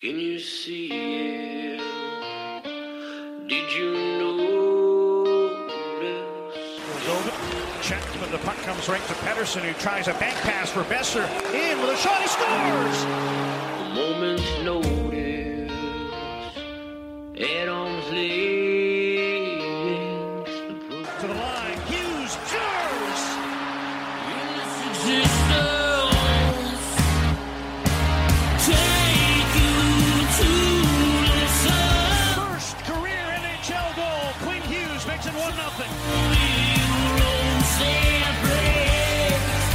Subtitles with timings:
[0.00, 1.78] Can you see it?
[3.46, 5.60] Did you notice?
[7.06, 7.82] Over.
[7.82, 11.28] Checked, but the puck comes right to Pettersson, who tries a bank pass for Boeser.
[11.52, 13.49] In with a shot, he scores!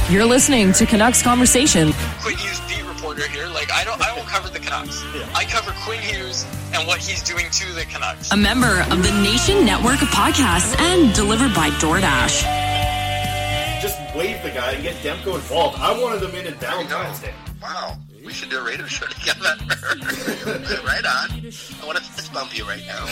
[0.08, 1.92] You're listening to Canucks Conversation.
[2.22, 3.48] Quinn Hughes beat reporter here.
[3.48, 5.02] Like I don't I don't cover the Canucks.
[5.34, 8.30] I cover Quinn Hughes and what he's doing to the Canucks.
[8.30, 12.42] A member of the Nation Network of Podcasts and delivered by DoorDash.
[13.82, 15.76] just wave the guy and get Demko involved.
[15.80, 17.34] I wanted them in in Valentine's Day.
[17.60, 17.98] Wow.
[18.24, 19.56] We should do a radio show together.
[20.86, 21.30] right on.
[21.82, 23.06] I want to fist bump you right now.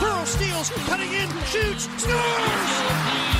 [0.00, 3.39] Burrows steals, cutting in, shoots, scores!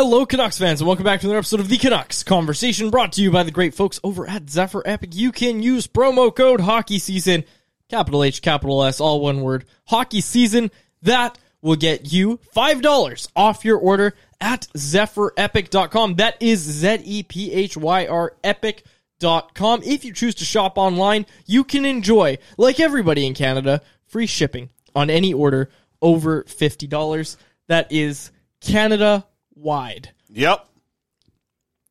[0.00, 3.20] Hello, Canucks fans, and welcome back to another episode of the Canucks Conversation, brought to
[3.20, 5.10] you by the great folks over at Zephyr Epic.
[5.12, 7.42] You can use promo code Hockey Season,
[7.88, 10.70] capital H, capital S, all one word, Hockey Season.
[11.02, 16.14] That will get you five dollars off your order at ZephyrEpic.com.
[16.14, 19.82] That is Z E P H Y R Epic.com.
[19.82, 24.70] If you choose to shop online, you can enjoy, like everybody in Canada, free shipping
[24.94, 25.70] on any order
[26.00, 27.36] over fifty dollars.
[27.66, 28.30] That is
[28.60, 29.26] Canada
[29.58, 30.10] wide.
[30.30, 30.64] Yep.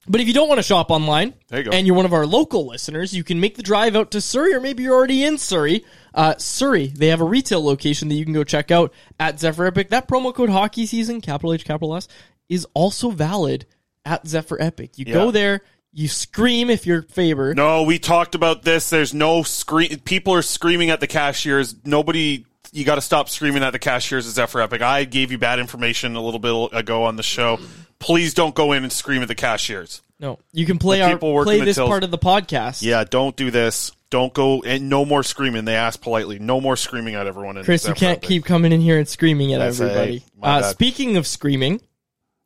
[0.09, 1.71] But if you don't want to shop online, There you go.
[1.71, 4.53] and you're one of our local listeners, you can make the drive out to Surrey,
[4.53, 5.83] or maybe you're already in Surrey.
[6.13, 9.65] Uh, Surrey, they have a retail location that you can go check out at Zephyr
[9.67, 9.89] Epic.
[9.89, 12.07] That promo code hockey season, capital H, capital S,
[12.47, 13.65] is also valid
[14.05, 14.97] at Zephyr Epic.
[14.97, 15.61] You go there,
[15.91, 17.53] you scream if you're Faber.
[17.53, 18.89] No, we talked about this.
[18.89, 19.89] There's no scream.
[20.05, 21.75] People are screaming at the cashiers.
[21.83, 22.45] Nobody.
[22.71, 24.81] You got to stop screaming at the cashiers at Zephyr Epic.
[24.81, 27.59] I gave you bad information a little bit ago on the show.
[27.99, 30.01] Please don't go in and scream at the cashiers.
[30.19, 32.81] No, you can play The our play this part of the podcast.
[32.81, 33.91] Yeah, don't do this.
[34.09, 35.65] Don't go and no more screaming.
[35.65, 36.39] They ask politely.
[36.39, 37.57] No more screaming at everyone.
[37.57, 38.27] in Chris, you can't Epic.
[38.27, 40.23] keep coming in here and screaming at say, everybody.
[40.41, 41.81] Uh, speaking of screaming,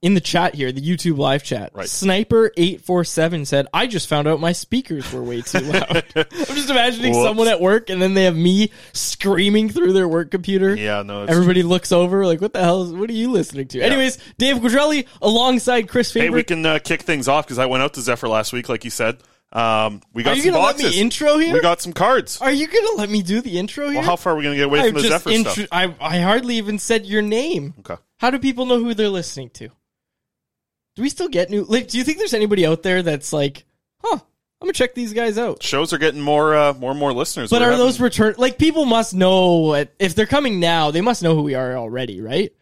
[0.02, 1.88] in the chat here, the YouTube live chat, Right.
[1.88, 6.04] Sniper eight four seven said, "I just found out my speakers were way too loud."
[6.16, 7.24] I'm just imagining Whoops.
[7.28, 10.76] someone at work and then they have me screaming through their work computer.
[10.76, 11.24] Yeah, no.
[11.24, 12.84] It's, Everybody looks over like, "What the hell?
[12.84, 16.26] Is, what are you listening to?" Anyways, Dave Quadrelli alongside Chris Faber.
[16.26, 18.70] hey, we can uh, kick things off because I went out to Zephyr last week,
[18.70, 19.18] like you said.
[19.54, 21.54] Um, we got Are you some gonna let me intro here?
[21.54, 22.40] We got some cards.
[22.42, 23.96] Are you gonna let me do the intro here?
[24.00, 25.68] Well, how far are we going to get away I've from the Zephyr intro- stuff?
[25.74, 27.74] I I hardly even said your name.
[27.80, 27.98] Okay.
[28.18, 29.70] How do people know who they're listening to?
[31.02, 31.64] Do we still get new?
[31.64, 33.66] Like, do you think there's anybody out there that's like,
[34.04, 34.20] huh?
[34.20, 35.64] I'm gonna check these guys out.
[35.64, 37.50] Shows are getting more, uh, more and more listeners.
[37.50, 38.36] But We're are having- those return?
[38.38, 40.92] Like, people must know if they're coming now.
[40.92, 42.54] They must know who we are already, right?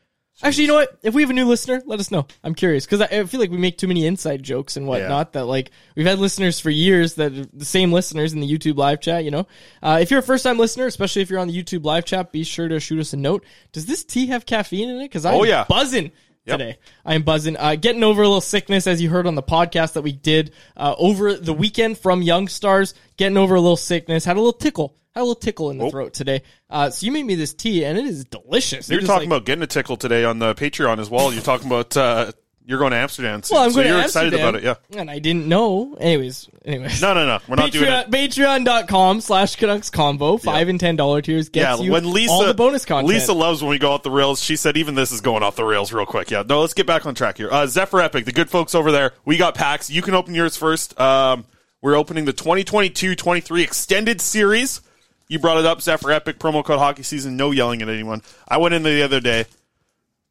[0.41, 0.97] Actually, you know what?
[1.03, 2.27] If we have a new listener, let us know.
[2.41, 5.33] I'm curious because I, I feel like we make too many inside jokes and whatnot.
[5.33, 9.01] That like we've had listeners for years that the same listeners in the YouTube live
[9.01, 9.25] chat.
[9.25, 9.47] You know,
[9.83, 12.31] uh, if you're a first time listener, especially if you're on the YouTube live chat,
[12.31, 13.43] be sure to shoot us a note.
[13.73, 15.09] Does this tea have caffeine in it?
[15.09, 15.65] Because I'm Oh, yeah.
[15.67, 16.13] buzzing
[16.45, 16.57] Yep.
[16.57, 16.77] today.
[17.05, 17.57] I am buzzing.
[17.57, 20.51] Uh, getting over a little sickness, as you heard on the podcast that we did
[20.77, 22.93] uh, over the weekend from Young Stars.
[23.17, 24.25] Getting over a little sickness.
[24.25, 24.95] Had a little tickle.
[25.13, 25.89] Had a little tickle in the Oh.
[25.89, 26.43] throat today.
[26.69, 28.89] Uh, so you made me this tea, and it is delicious.
[28.89, 31.31] You're talking like- about getting a tickle today on the Patreon as well.
[31.33, 32.31] You're talking about uh,
[32.69, 33.41] you're going to Amsterdam.
[33.41, 34.99] Soon, Well, I'm so going you're to excited Amsterdam, about it, yeah.
[35.01, 35.95] And I didn't know.
[35.99, 37.01] Anyways, anyways.
[37.01, 37.39] No, no, no.
[37.47, 38.11] We're not doing it.
[38.11, 40.39] Patreon.com slash Canucks Convo.
[40.39, 43.07] Five and ten dollar tiers gets Yeah, you when Lisa all the bonus content.
[43.09, 44.41] Lisa loves when we go off the rails.
[44.41, 46.29] She said even this is going off the rails real quick.
[46.29, 47.49] Yeah, no, let's get back on track here.
[47.51, 49.13] Uh, Zephyr Epic, the good folks over there.
[49.25, 49.89] We got packs.
[49.89, 50.99] You can open yours first.
[50.99, 51.45] Um,
[51.81, 54.81] we're opening the 2022-23 extended series.
[55.27, 57.37] You brought it up, Zephyr Epic promo code hockey season.
[57.37, 58.21] No yelling at anyone.
[58.47, 59.45] I went in there the other day.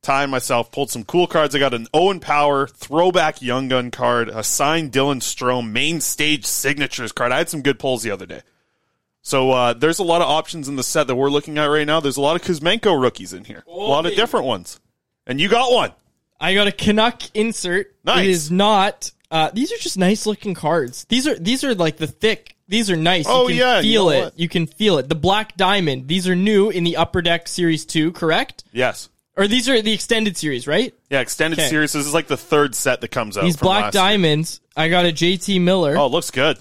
[0.08, 1.54] And myself pulled some cool cards.
[1.54, 6.46] I got an Owen Power throwback Young Gun card, a signed Dylan Strome main stage
[6.46, 7.30] signatures card.
[7.30, 8.40] I had some good pulls the other day.
[9.20, 11.86] So uh, there's a lot of options in the set that we're looking at right
[11.86, 12.00] now.
[12.00, 14.80] There's a lot of Kuzmenko rookies in here, a lot of different ones,
[15.26, 15.92] and you got one.
[16.40, 17.94] I got a Canuck insert.
[18.04, 18.24] Nice.
[18.24, 19.10] It is not.
[19.30, 21.04] Uh, these are just nice looking cards.
[21.10, 22.56] These are these are like the thick.
[22.68, 23.26] These are nice.
[23.28, 24.24] Oh, you can yeah, you feel know it.
[24.24, 24.38] what?
[24.38, 25.08] You can feel it.
[25.08, 26.08] The black diamond.
[26.08, 28.64] These are new in the Upper Deck Series Two, correct?
[28.72, 30.92] Yes, Or these are the extended series, right?
[31.10, 31.68] yeah, extended Okay.
[31.68, 31.92] series.
[31.92, 33.44] This is like the third set that comes out.
[33.44, 34.02] These from black last year.
[34.02, 34.60] diamonds.
[34.76, 35.96] I got a JT Miller.
[35.96, 36.58] Oh, it looks good.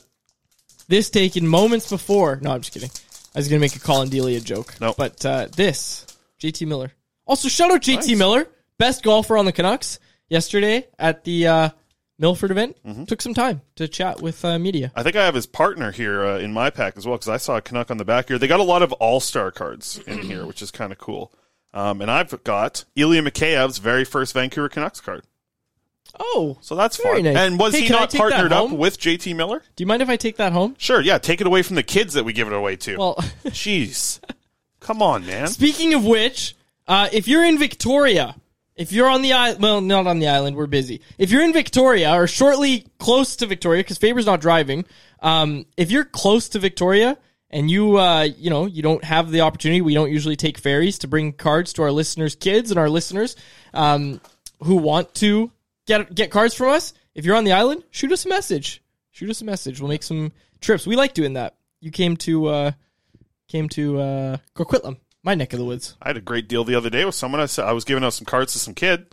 [0.87, 2.39] This taken moments before.
[2.41, 2.91] No, I'm just kidding.
[3.35, 4.75] I was gonna make a Collin Delia joke.
[4.79, 4.95] Nope.
[4.97, 6.05] But uh, this
[6.39, 6.91] JT Miller.
[7.25, 8.15] Also, shout out JT.
[8.17, 8.47] Miller,
[8.77, 9.99] best golfer on the Canucks
[10.29, 11.69] yesterday at the uh,
[12.19, 12.77] Milford event.
[12.85, 13.03] Mm-hmm.
[13.05, 14.91] Took some time to chat with uh, media.
[14.95, 17.37] I think I have his partner here uh, in my pack as well because I
[17.37, 18.37] saw a Canuck on the back here.
[18.37, 21.33] They got a lot of All Star cards in here, which is kind of cool.
[21.77, 25.23] Um, and I've got Ilya Mikheyev's very first Vancouver Canucks card,
[26.19, 27.33] Oh, so that's Very fun.
[27.33, 27.37] nice.
[27.37, 29.61] And was Hey, he not partnered up with JT Miller?
[29.75, 30.75] do you mind if I take that home?
[30.79, 31.19] Sure, yeah.
[31.19, 32.97] Take it away from the kids that we give it away to.
[32.97, 33.15] Well,
[33.47, 34.19] Jeez,
[34.79, 35.47] come on, man.
[35.47, 36.55] speaking of which,
[36.87, 38.35] uh, if you're in Victoria,
[38.75, 41.01] if you're on the island, well, not on the island, we're busy.
[41.19, 44.85] If you're in Victoria or shortly close to Victoria, because Faber's not driving,
[45.19, 47.17] um, if you're close to Victoria
[47.49, 50.99] and you, uh, you know, you don't have the opportunity, we don't usually take ferries
[50.99, 53.35] to bring cards to our listeners' kids and our listeners
[53.73, 54.19] um,
[54.63, 55.51] who want to
[55.85, 56.93] get get cards from us.
[57.15, 58.83] If you're on the island, shoot us a message.
[59.11, 59.79] Shoot us a message.
[59.81, 60.85] We'll make some trips.
[60.85, 61.55] We like doing that.
[61.79, 62.71] You came to uh,
[63.47, 65.95] came to uh, Coquitlam, my neck of the woods.
[66.01, 67.41] I had a great deal the other day with someone.
[67.41, 69.07] I said I was giving out some cards to some kid.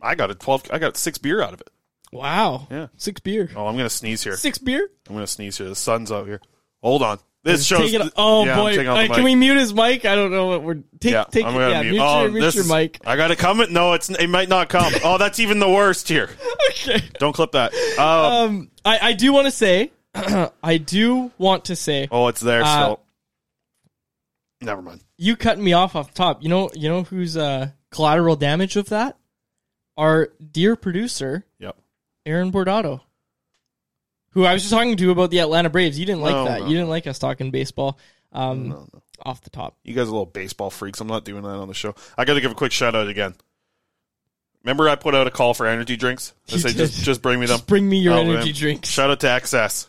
[0.00, 0.64] I got a twelve.
[0.72, 1.68] I got six beer out of it.
[2.12, 2.66] Wow.
[2.70, 2.88] Yeah.
[2.96, 3.50] Six beer.
[3.54, 4.36] Oh, I'm gonna sneeze here.
[4.36, 4.88] Six beer?
[5.08, 5.68] I'm gonna sneeze here.
[5.68, 6.40] The sun's out here.
[6.82, 7.18] Hold on.
[7.44, 7.90] This shows.
[7.90, 8.70] Take it- oh Yeah, boy.
[8.70, 9.12] taking out mic.
[9.12, 10.04] can we mute his mic?
[10.04, 11.90] I don't know what we're take yeah, take I'm gonna yeah, mute.
[11.92, 13.00] mute, oh, your, mute this your is- mic.
[13.04, 13.72] I got it coming.
[13.72, 14.92] No, it's it might not come.
[15.02, 16.30] oh, that's even the worst here.
[16.70, 17.02] okay.
[17.18, 17.72] Don't clip that.
[17.98, 19.90] Uh, Um I, I do want to say
[20.62, 23.00] I do want to say oh, it's there uh, still.
[24.60, 25.00] Never mind.
[25.18, 26.42] you cutting me off off the top.
[26.42, 29.16] You know you know who's uh collateral damage of that?
[29.96, 31.76] Our dear producer, Yep.
[32.24, 33.00] Aaron Bordato.
[34.32, 35.98] Who I was just talking to about the Atlanta Braves.
[35.98, 36.60] You didn't like No, that.
[36.60, 37.98] no, you didn't like us talking baseball.
[38.32, 38.88] Um
[39.24, 39.76] off the top.
[39.84, 41.00] You guys are little baseball freaks.
[41.00, 41.94] I'm not doing that on the show.
[42.18, 43.34] I got to give a quick shout out again.
[44.64, 46.32] Remember, I put out a call for energy drinks.
[46.50, 46.76] I You did.
[46.76, 47.56] just just bring me them.
[47.58, 48.54] Just bring me your Oh, energy man.
[48.54, 48.88] drinks.
[48.88, 49.88] Shout out to XS.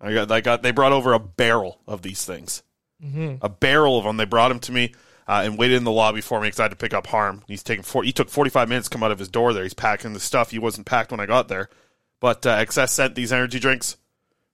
[0.00, 0.62] I got, I got.
[0.62, 2.62] They brought over a barrel of these things.
[3.02, 3.36] Mm-hmm.
[3.44, 4.16] A barrel of them.
[4.16, 4.92] They brought them to me
[5.28, 7.42] uh, and waited in the lobby for me because I had to pick up Harm.
[7.46, 8.02] He's taking four.
[8.04, 9.52] He took forty five minutes to come out of his door.
[9.52, 10.50] There, he's packing the stuff.
[10.50, 11.68] He wasn't packed when I got there,
[12.20, 13.96] but uh, XS sent these energy drinks.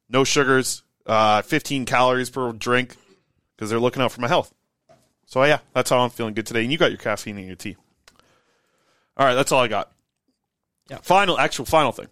[0.09, 2.97] No sugars, uh, fifteen calories per drink
[3.57, 4.53] because they're looking out for my health.
[5.27, 6.63] So yeah, that's how I'm feeling good today.
[6.63, 7.77] And you got your caffeine in your tea.
[9.17, 9.91] All right, that's all I got.
[10.91, 10.99] Yeah.
[11.03, 12.09] Final, actual, final thing.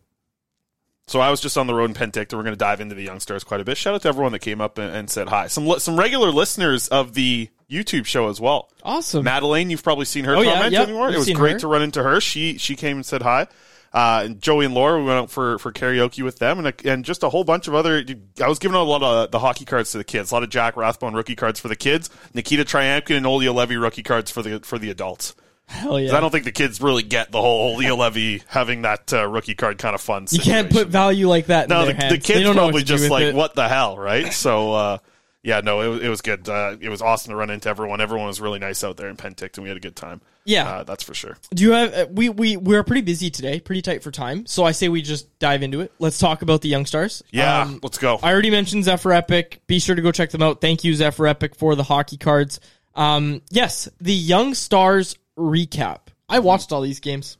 [1.06, 2.34] So I was just on the road in Penticton.
[2.36, 3.76] We're going to dive into the young stars quite a bit.
[3.76, 5.48] Shout out to everyone that came up and, and said hi.
[5.48, 8.70] Some li- some regular listeners of the YouTube show as well.
[8.84, 9.24] Awesome.
[9.24, 9.70] Madeline.
[9.70, 11.06] you've probably seen her Oh, yeah, comment yep, anymore.
[11.08, 11.58] we've It was great her.
[11.60, 12.20] to run into her.
[12.20, 13.48] She she came and said hi.
[13.92, 16.74] Uh, and Joey and Laura, we went out for, for karaoke with them, and a,
[16.92, 18.04] and just a whole bunch of other.
[18.40, 20.44] I was giving out a lot of the hockey cards to the kids, a lot
[20.44, 24.30] of Jack Rathbone rookie cards for the kids, Nikita Tryamkin and Olli Juolevi rookie cards
[24.30, 25.34] for the for the adults.
[25.66, 26.16] Hell yeah.
[26.16, 29.54] I don't think the kids really get the whole Olli Juolevi having that uh, rookie
[29.54, 30.26] card kind of fun.
[30.30, 32.84] you can't put value like that in No, their the, the kids probably what to
[32.84, 33.34] do just like, it.
[33.34, 34.32] what the hell, right?
[34.32, 34.98] So, uh,
[35.44, 36.48] yeah, no, it, was- it was good.
[36.48, 38.00] Uh, it was awesome to run into everyone.
[38.00, 39.62] Everyone was really nice out there in Penticton.
[39.62, 40.20] We had a good time.
[40.44, 40.68] Yeah.
[40.68, 41.36] uh, that's for sure.
[41.54, 44.46] Do you have uh, we we we're pretty busy today, pretty tight for time.
[44.46, 45.92] So I say we just dive into it.
[45.98, 47.22] Let's talk about the young stars.
[47.30, 48.18] Yeah, Um, let's go.
[48.22, 49.60] I already mentioned Zephyr Epic.
[49.66, 50.60] Be sure to go check them out.
[50.60, 52.58] Thank you, Zephyr Epic, for the hockey cards.
[52.94, 56.00] Um, yes, the Young Stars recap.
[56.28, 57.36] I watched all these games.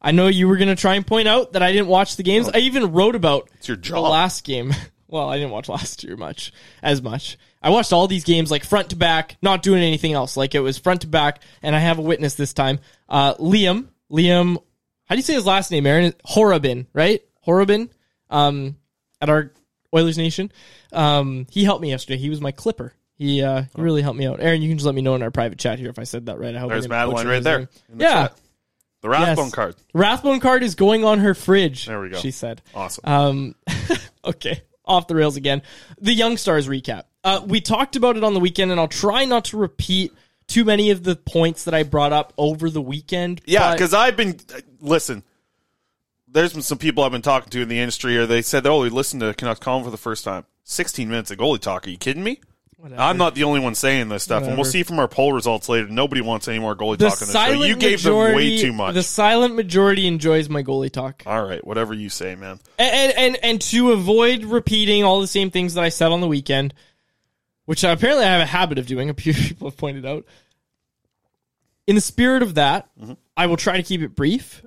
[0.00, 2.22] I know you were going to try and point out that I didn't watch the
[2.24, 2.48] games.
[2.52, 4.72] I even wrote about It's your the last game.
[5.06, 7.38] well, I didn't watch last year much, as much.
[7.62, 10.36] I watched all these games like front to back, not doing anything else.
[10.36, 12.80] Like it was front to back, and I have a witness this time.
[13.08, 14.56] Uh, Liam, Liam,
[15.06, 16.12] how do you say his last name, Aaron?
[16.26, 17.22] Horobin, right?
[17.46, 17.88] Horobin,
[18.30, 18.76] um,
[19.20, 19.52] at our
[19.94, 20.50] Oilers Nation.
[20.92, 22.16] Um, he helped me yesterday.
[22.18, 22.94] He was my clipper.
[23.14, 24.40] He uh, he really helped me out.
[24.40, 26.26] Aaron, you can just let me know in our private chat here if I said
[26.26, 26.56] that right.
[26.56, 27.58] I hope There's Madeline right there.
[27.60, 28.38] in the Yeah, chat.
[29.02, 29.54] The Rathbone Yes.
[29.54, 29.76] card.
[29.94, 31.86] Rathbone card is going on her fridge.
[31.86, 32.18] There we go.
[32.18, 32.62] She said.
[32.74, 33.02] Awesome.
[33.04, 33.54] Um,
[34.24, 35.62] okay, off the rails again.
[36.00, 37.04] The Young Stars recap.
[37.24, 40.12] Uh, we talked about it on the weekend, and I'll try not to repeat
[40.48, 43.40] too many of the points that I brought up over the weekend.
[43.46, 44.38] Yeah, because I've been
[44.80, 45.22] listen.
[46.26, 48.82] There's been some people I've been talking to in the industry, or they said, "Oh,
[48.82, 51.86] we listened to Canucks Column for the first time." 16 minutes of goalie talk.
[51.86, 52.40] Are you kidding me?
[52.96, 55.68] I'm not the only one saying this stuff, and we'll see from our poll results
[55.68, 55.86] later.
[55.86, 57.62] Nobody wants any more goalie the talk on this show.
[57.64, 58.94] You gave them way too much.
[58.94, 61.22] The silent majority enjoys my goalie talk.
[61.24, 62.58] All right, whatever you say, man.
[62.80, 66.20] And, and and and to avoid repeating all the same things that I said on
[66.20, 66.74] the weekend,
[67.66, 70.24] which apparently I have a habit of doing, a few people have pointed out.
[71.86, 73.14] In the spirit of that, Mm-hmm.
[73.36, 74.62] I will try to keep it brief.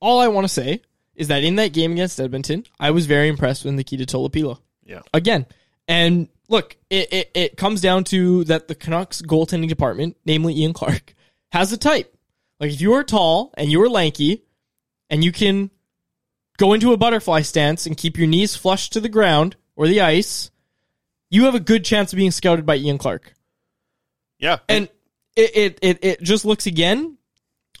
[0.00, 0.82] All I want to say
[1.14, 4.58] is that in that game against Edmonton, I was very impressed with Nikita Tolopilo.
[4.84, 5.02] Yeah.
[5.14, 5.46] Again,
[5.86, 10.72] and look, it, it it comes down to that the Canucks goaltending department, namely Ian
[10.72, 11.14] Clark,
[11.52, 12.14] has a type.
[12.58, 14.42] Like if you are tall and you are lanky,
[15.08, 15.70] and you can
[16.58, 20.00] go into a butterfly stance and keep your knees flush to the ground or the
[20.00, 20.50] ice,
[21.30, 23.34] you have a good chance of being scouted by Ian Clark.
[24.38, 24.88] Yeah, And
[25.36, 27.18] it it it, it just looks again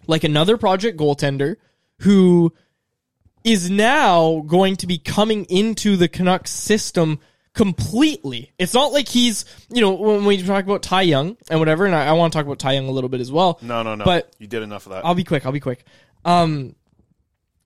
[0.06, 1.56] like another project goaltender
[2.00, 2.52] who
[3.44, 7.18] is now going to be coming into the Canucks system
[7.54, 8.52] completely.
[8.58, 11.94] It's not like he's, you know, when we talk about Ty Young and whatever, and
[11.94, 13.58] I, I want to talk about Ty Young a little bit as well.
[13.62, 14.04] no, no, no.
[14.04, 15.04] But you did enough of that.
[15.04, 15.46] I'll be quick.
[15.46, 15.84] I'll be quick.
[16.24, 16.74] Um,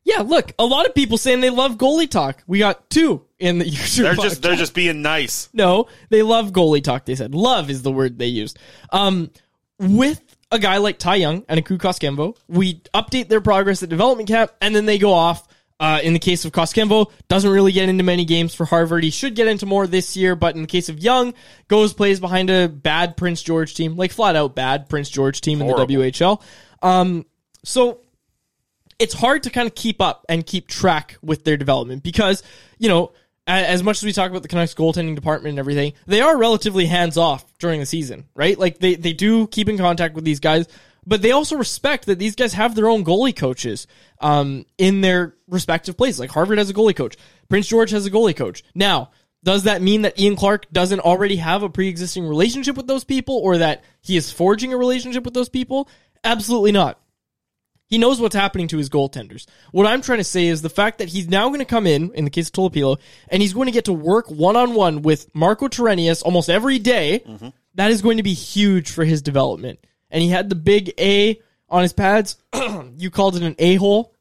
[0.05, 2.43] yeah, look, a lot of people saying they love goalie talk.
[2.47, 4.03] We got two in the user.
[4.03, 5.49] they're just they're just being nice.
[5.53, 7.07] no, they love goalie talk.
[7.07, 8.59] They said love is the word they used.
[8.91, 9.31] Um,
[9.79, 14.29] with a guy like Ty Young and Aku Koskenvuo, we update their progress at development
[14.29, 15.49] camp, and then they go off.
[15.81, 19.03] Uh, in the case of Koskenvuo, doesn't really get into many games for Harvard.
[19.03, 21.35] He should get into more this year, but in the case of Young,
[21.67, 25.61] goes plays behind a bad Prince George team, like flat out bad Prince George team
[25.61, 26.41] in the WHL.
[26.81, 27.27] Um,
[27.65, 28.01] so
[28.99, 32.43] it's hard to kind of keep up and keep track with their development because,
[32.79, 33.13] you know,
[33.47, 36.87] as much as we talk about the Canucks goaltending department and everything, they are relatively
[36.87, 38.59] hands off during the season, right?
[38.59, 40.67] Like they, they do keep in contact with these guys,
[41.07, 43.87] but they also respect that these guys have their own goalie coaches
[44.21, 46.21] um, in their respective places.
[46.21, 47.17] Like Harvard has a goalie coach,
[47.49, 48.65] Prince George has a goalie coach.
[48.75, 49.11] Now,
[49.43, 53.05] does that mean that Ian Clark doesn't already have a pre existing relationship with those
[53.05, 55.89] people or that he is forging a relationship with those people?
[56.25, 56.99] Absolutely not.
[57.87, 59.47] He knows what's happening to his goaltenders.
[59.71, 62.13] What I'm trying to say is the fact that he's now going to come in,
[62.15, 62.99] in the case of Tolopilo,
[63.29, 66.79] and he's going to get to work one on one with Marko Torenius almost every
[66.79, 67.23] day,
[67.75, 69.79] that is going to be huge for his development.
[70.11, 72.37] And he had the big A on his pads.
[72.97, 74.15] you called it an A hole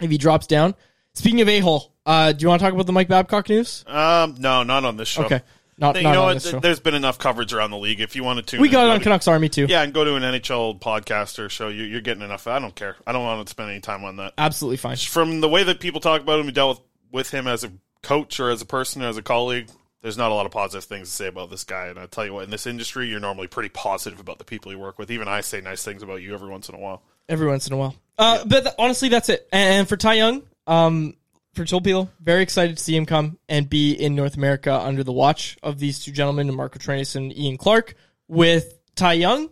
[0.00, 0.74] if he drops down.
[1.12, 3.84] Speaking of A hole, uh, do you want to talk about the Mike Babcock news?
[3.86, 5.24] Um, no, not on this show.
[5.24, 5.42] Okay.
[5.76, 6.34] Not, you not know on what?
[6.34, 6.60] this show.
[6.60, 8.00] There's been enough coverage around the league.
[8.00, 9.66] If you wanted to, We got it on Canucks Army too.
[9.68, 11.68] Yeah, and go to an NHL podcast or show.
[11.68, 12.46] You, you're getting enough.
[12.46, 12.96] I don't care.
[13.06, 14.34] I don't want to spend any time on that.
[14.38, 14.96] Absolutely fine.
[14.96, 16.78] From the way that people talk about him, we dealt
[17.10, 19.68] with, with him as a coach or as a person or as a colleague.
[20.02, 21.86] There's not a lot of positive things to say about this guy.
[21.86, 24.70] And I tell you what, in this industry, you're normally pretty positive about the people
[24.70, 25.10] you work with.
[25.10, 27.02] Even I say nice things about you every once in a while.
[27.28, 27.96] every once in a while.
[28.18, 29.48] Uh, But th- honestly, that's it.
[29.50, 31.16] And, and for Ty Young, um,
[31.54, 35.12] for Tolopilo, very excited to see him come and be in North America under the
[35.12, 37.94] watch of these two gentlemen, Marko Torenius and Ian Clark.
[38.28, 39.50] With Ty Young,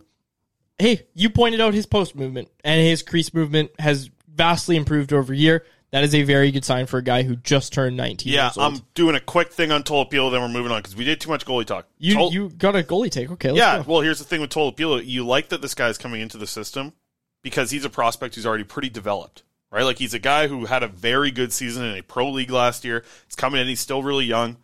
[0.79, 5.31] hey, you pointed out his post movement and his crease movement has vastly improved over
[5.33, 5.65] a year.
[5.91, 8.57] that is a very good sign for a guy who just turned 19 Yeah, years
[8.57, 8.73] old.
[8.73, 11.29] I'm doing a quick thing on Tolopilo, then we're moving on because we did too
[11.29, 11.87] much goalie talk.
[11.99, 13.29] you Tol- you got a goalie take.
[13.29, 13.91] Okay, let's yeah, go.
[13.93, 15.05] well, here's the thing with Tolopilo.
[15.05, 16.93] You like that this guy's coming into the system
[17.43, 19.43] because he's a prospect who's already pretty developed,
[19.73, 19.83] right?
[19.83, 22.85] Like he's a guy who had a very good season in a pro league last
[22.85, 23.03] year.
[23.25, 23.67] He's coming in.
[23.67, 24.57] He's still really young.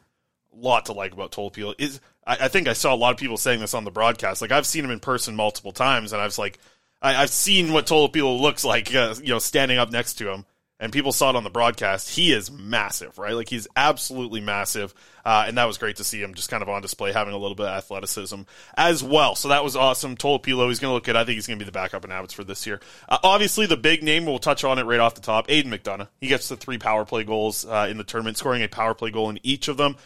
[0.54, 1.74] A lot to like about Tolopilo.
[1.80, 4.42] Is I, I think I saw a lot of people saying this on the broadcast.
[4.42, 6.60] Like I've seen him in person multiple times, and I was like,
[7.02, 10.46] I, I've seen what Tolopilo looks like, uh, you know, standing up next to him.
[10.82, 12.10] And people saw it on the broadcast.
[12.10, 13.34] He is massive, right?
[13.34, 14.94] Like he's absolutely massive,
[15.26, 17.38] uh, and that was great to see him just kind of on display, having a
[17.38, 18.44] little bit of athleticism
[18.78, 19.36] as well.
[19.36, 20.16] So that was awesome.
[20.16, 21.18] Tolopilo, he's going to look good.
[21.18, 22.80] I think he's going to be the backup in Abbots for this year.
[23.10, 25.48] Uh, obviously, the big name we'll touch on it right off the top.
[25.50, 26.08] Aidan McDonough.
[26.22, 29.12] He gets the three power play goals uh, in the tournament, scoring a power play
[29.12, 29.98] goal in each of them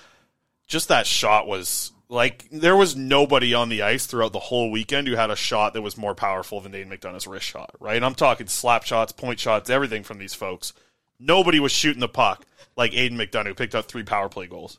[0.68, 5.08] just that shot was like there was nobody on the ice throughout the whole weekend
[5.08, 8.02] who had a shot that was more powerful than Aidan McDonough's wrist shot, right?
[8.02, 10.74] I'm talking slap shots, point shots, everything from these folks.
[11.20, 12.46] Nobody was shooting the puck
[12.78, 14.78] like Aidan McDonough, who picked up three power play goals.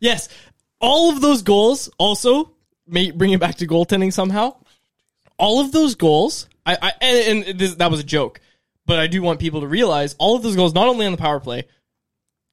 [0.00, 0.28] Yes,
[0.80, 2.52] all of those goals also
[2.86, 4.56] may bring it back to goaltending somehow.
[5.38, 8.38] All of those goals, I, I and, and this, that was a joke,
[8.84, 11.18] but I do want people to realize all of those goals, not only on the
[11.18, 11.66] power play,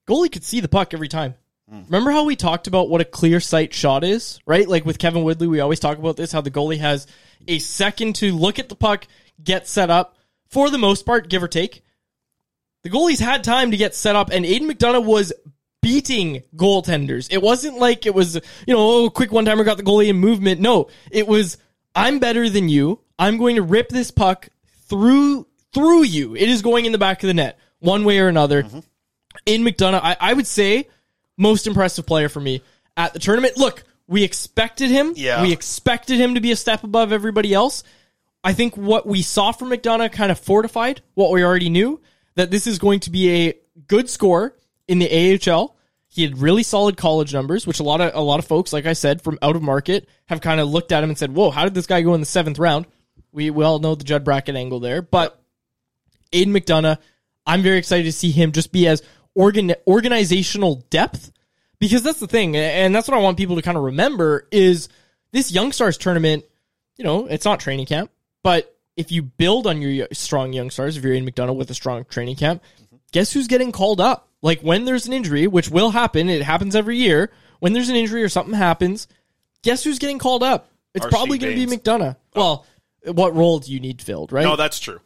[0.07, 1.35] goalie could see the puck every time.
[1.71, 1.85] Mm.
[1.85, 4.67] Remember how we talked about what a clear sight shot is, right?
[4.67, 7.07] Like with Kevin Woodley, we always talk about this, how the goalie has
[7.47, 9.07] a second to look at the puck,
[9.43, 10.15] get set up,
[10.49, 11.83] for the most part, give or take.
[12.83, 15.33] The goalies had time to get set up, and Aidan McDonough was
[15.81, 17.27] beating goaltenders.
[17.31, 20.15] It wasn't like it was, you know, oh, quick one timer got the goalie in
[20.15, 20.61] movement.
[20.61, 21.57] No, it was,
[21.93, 23.01] I'm better than you.
[23.19, 24.49] I'm going to rip this puck
[24.87, 26.35] through through you.
[26.35, 28.63] It is going in the back of the net, one way or another.
[28.63, 28.79] Mm-hmm.
[29.45, 30.87] In McDonough, I, I would say
[31.37, 32.61] most impressive player for me
[32.95, 33.57] at the tournament.
[33.57, 35.13] Look, we expected him.
[35.15, 35.41] Yeah.
[35.41, 37.83] We expected him to be a step above everybody else.
[38.43, 41.99] I think what we saw from McDonough kind of fortified what we already knew
[42.35, 43.53] that this is going to be a
[43.87, 44.55] good score
[44.87, 45.75] in the AHL.
[46.07, 48.85] He had really solid college numbers, which a lot of a lot of folks, like
[48.85, 51.51] I said, from out of market, have kind of looked at him and said, "Whoa,
[51.51, 52.85] how did this guy go in the seventh round?"
[53.33, 55.39] We we all know the Judd Brackett angle there, but
[56.31, 56.97] Aidan McDonough,
[57.45, 59.03] I'm very excited to see him just be as
[59.35, 61.31] organ organizational depth
[61.79, 64.89] because that's the thing, and that's what I want people to kind of remember is
[65.31, 66.45] this Young Stars tournament.
[66.97, 68.11] You know, it's not training camp,
[68.43, 71.75] but if you build on your strong Young Stars, if you're in McDonough with a
[71.75, 72.97] strong training camp, mm-hmm.
[73.11, 74.27] guess who's getting called up?
[74.41, 77.31] Like when there's an injury, which will happen, it happens every year.
[77.59, 79.07] When there's an injury or something happens,
[79.61, 80.69] guess who's getting called up?
[80.93, 81.15] It's R.C.
[81.15, 81.77] probably going to be.
[81.77, 82.15] McDonough.
[82.35, 82.41] Oh.
[82.41, 82.65] Well,
[83.13, 84.43] what role do you need filled, right?
[84.43, 84.99] No, that's true.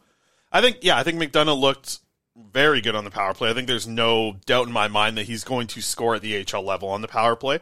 [0.51, 1.99] I think yeah, I think McDonough looked
[2.53, 3.49] very good on the power play.
[3.49, 6.43] I think there's no doubt in my mind that he's going to score at the
[6.43, 7.59] HL level on the power play.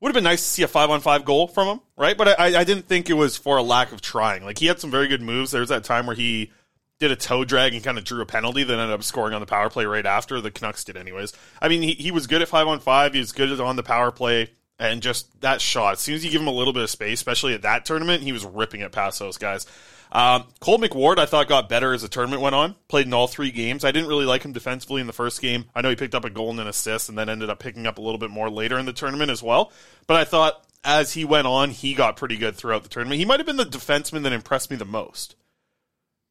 [0.00, 2.16] Would have been nice to see a five on five goal from him, right?
[2.16, 4.44] But I, I didn't think it was for a lack of trying.
[4.44, 5.50] Like he had some very good moves.
[5.50, 6.52] There was that time where he
[6.98, 9.40] did a toe drag and kind of drew a penalty, then ended up scoring on
[9.40, 10.40] the power play right after.
[10.40, 11.32] The Canucks did, anyways.
[11.60, 13.14] I mean, he, he was good at five on five.
[13.14, 14.50] He was good on the power play.
[14.78, 17.20] And just that shot, as soon as you give him a little bit of space,
[17.20, 19.66] especially at that tournament, he was ripping it past those guys.
[20.14, 22.76] Um, Cole McWard, I thought got better as the tournament went on.
[22.86, 23.84] Played in all three games.
[23.84, 25.64] I didn't really like him defensively in the first game.
[25.74, 27.86] I know he picked up a goal and an assist, and then ended up picking
[27.86, 29.72] up a little bit more later in the tournament as well.
[30.06, 33.18] But I thought as he went on, he got pretty good throughout the tournament.
[33.18, 35.34] He might have been the defenseman that impressed me the most.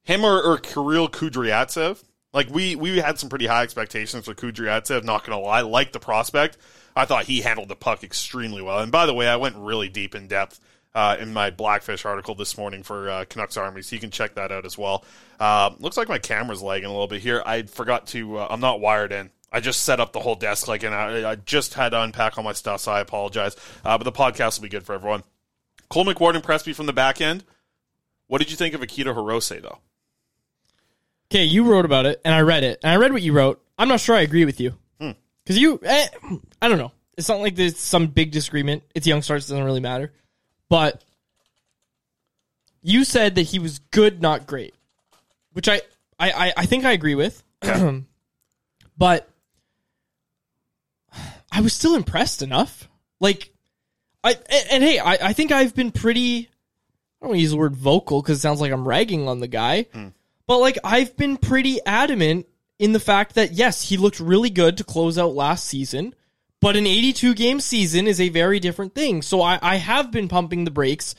[0.05, 2.01] Him or, or Kirill Kudryavtsev.
[2.31, 5.03] Like we we had some pretty high expectations for Kudryavtsev.
[5.03, 6.57] Not gonna lie, like the prospect.
[6.95, 8.79] I thought he handled the puck extremely well.
[8.79, 10.59] And by the way, I went really deep in depth
[10.95, 14.35] uh, in my Blackfish article this morning for uh, Canucks Army, so you can check
[14.35, 15.03] that out as well.
[15.39, 17.41] Uh, looks like my camera's lagging a little bit here.
[17.45, 18.37] I forgot to.
[18.37, 19.31] Uh, I'm not wired in.
[19.51, 22.37] I just set up the whole desk like, and I, I just had to unpack
[22.37, 23.55] all my stuff, so I apologize.
[23.85, 25.23] Uh, but the podcast will be good for everyone.
[25.89, 27.43] Cole McWard impressed me from the back end.
[28.27, 29.79] What did you think of Akito Hirose, though?
[31.31, 33.63] Okay, you wrote about it, and I read it, and I read what you wrote.
[33.77, 34.75] I'm not sure I agree with you
[35.43, 36.07] because you, eh,
[36.61, 36.91] I don't know.
[37.17, 38.83] It's not like there's some big disagreement.
[38.95, 40.11] It's young starts; it doesn't really matter.
[40.73, 41.03] But
[42.81, 44.73] you said that he was good, not great,
[45.51, 45.81] which I,
[46.17, 47.43] I, I, I think I agree with.
[48.97, 49.29] but
[51.51, 52.89] I was still impressed enough.
[53.19, 53.53] Like,
[54.23, 56.49] I and, and hey, I, I think I've been pretty.
[56.49, 59.41] I don't want to use the word vocal because it sounds like I'm ragging on
[59.41, 59.83] the guy.
[59.93, 60.07] Hmm.
[60.47, 62.47] But like I've been pretty adamant
[62.79, 66.15] in the fact that yes, he looked really good to close out last season,
[66.63, 69.21] but an 82 game season is a very different thing.
[69.21, 71.13] So I, I have been pumping the brakes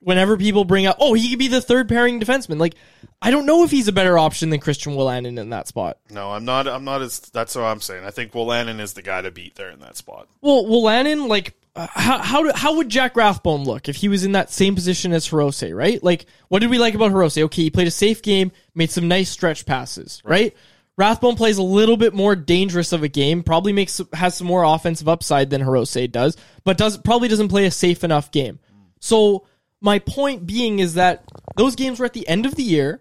[0.00, 2.58] whenever people bring up, oh, he could be the third pairing defenseman.
[2.58, 2.74] Like
[3.20, 5.98] I don't know if he's a better option than Christian Wolanin in that spot.
[6.10, 6.68] No, I'm not.
[6.68, 7.20] I'm not as.
[7.20, 8.04] That's what I'm saying.
[8.04, 10.28] I think Wolanin is the guy to beat there in that spot.
[10.40, 14.24] Well, Wolanin, like uh, how how do, how would Jack Rathbone look if he was
[14.24, 16.02] in that same position as Hirose, right?
[16.02, 17.42] Like what did we like about Hirose?
[17.42, 20.56] Okay, he played a safe game, made some nice stretch passes, right?
[20.98, 23.44] Rathbone plays a little bit more dangerous of a game.
[23.44, 27.64] Probably makes has some more offensive upside than Hirose does, but does probably doesn't play
[27.66, 28.58] a safe enough game.
[28.98, 29.46] So
[29.80, 31.22] my point being is that
[31.56, 33.00] those games were at the end of the year,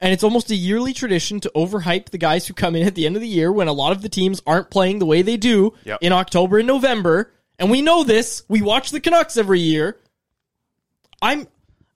[0.00, 3.06] and it's almost a yearly tradition to overhype the guys who come in at the
[3.06, 5.36] end of the year when a lot of the teams aren't playing the way they
[5.36, 6.00] do Yep.
[6.02, 7.32] in October and November.
[7.60, 8.42] And we know this.
[8.48, 9.96] We watch the Canucks every year.
[11.22, 11.46] I'm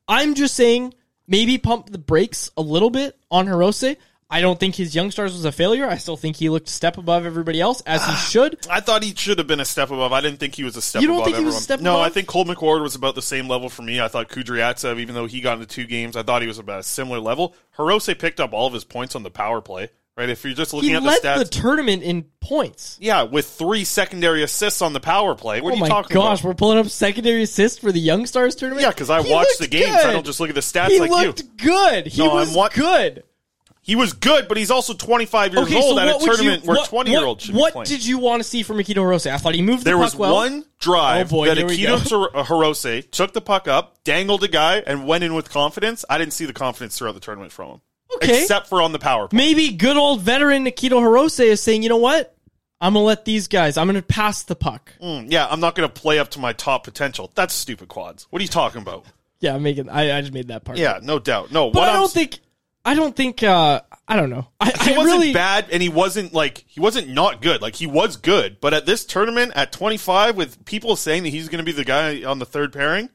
[0.08, 0.94] I'm just saying
[1.26, 3.96] maybe pump the brakes a little bit on Hirose.
[4.32, 5.88] I don't think his Young Stars was a failure.
[5.88, 8.64] I still think he looked a step above everybody else as he should.
[8.70, 10.12] I thought he should have been a step above.
[10.12, 11.62] I didn't think he was a step You don't above think he was a everyone.
[11.62, 12.06] step no, above?
[12.06, 14.00] I think Cole McWard was about the same level for me.
[14.00, 16.78] I thought Kudryavtsev, even though he got into two games, I thought he was about
[16.78, 17.56] a similar level.
[17.76, 20.28] Hirose picked up all of his points on the power play, right?
[20.28, 21.38] If you're just looking He at the led stats.
[21.38, 22.98] the tournament in points.
[23.00, 25.60] yeah, with three secondary assists on the power play.
[25.60, 26.48] What oh are you talking gosh, about?
[26.48, 28.82] we're pulling up secondary assists for the Young Stars tournament.
[28.84, 29.96] Yeah, because I He watched the games.
[29.96, 31.48] I don't just look at the stats He like looked you.
[31.56, 32.06] good.
[32.06, 33.24] He No, was I'm what- good.
[33.90, 36.26] He was good, but he's also 25 years Okay, old so at a would you-
[36.28, 38.62] tournament where what- 20 year olds should What, be what did you want to see
[38.62, 39.28] from Akito Hirose?
[39.28, 40.16] I thought he moved the puck.
[40.16, 40.30] well.
[40.30, 44.48] There was one drive Oh boy, that Akito Hirose took the puck up, dangled a
[44.48, 46.04] guy, and went in with confidence.
[46.08, 47.80] I didn't see the confidence throughout the tournament from him.
[48.16, 48.42] Okay.
[48.42, 49.36] Except for on the power play.
[49.36, 52.36] Maybe good old veteran Nikito Hirose is saying, you know what?
[52.80, 53.76] I'm gonna let these guys.
[53.76, 54.92] I'm gonna pass the puck.
[55.02, 57.30] Mm, yeah, I'm not going to play up to my top potential.
[57.34, 58.26] That's stupid quads.
[58.30, 59.04] What are you talking about?
[59.42, 59.88] Yeah, I'm making.
[59.88, 60.76] I, I just made that part.
[60.76, 61.50] Yeah, no doubt.
[61.50, 62.40] No, but what I don't think.
[62.84, 63.42] I don't think.
[63.42, 64.48] uh I don't know.
[64.60, 65.32] I, he I wasn't really.
[65.32, 68.84] bad and he wasn't like he wasn't not good like he was good but at
[68.84, 72.40] this tournament at 25 with people saying that he's going to be the guy on
[72.40, 73.08] the third pairing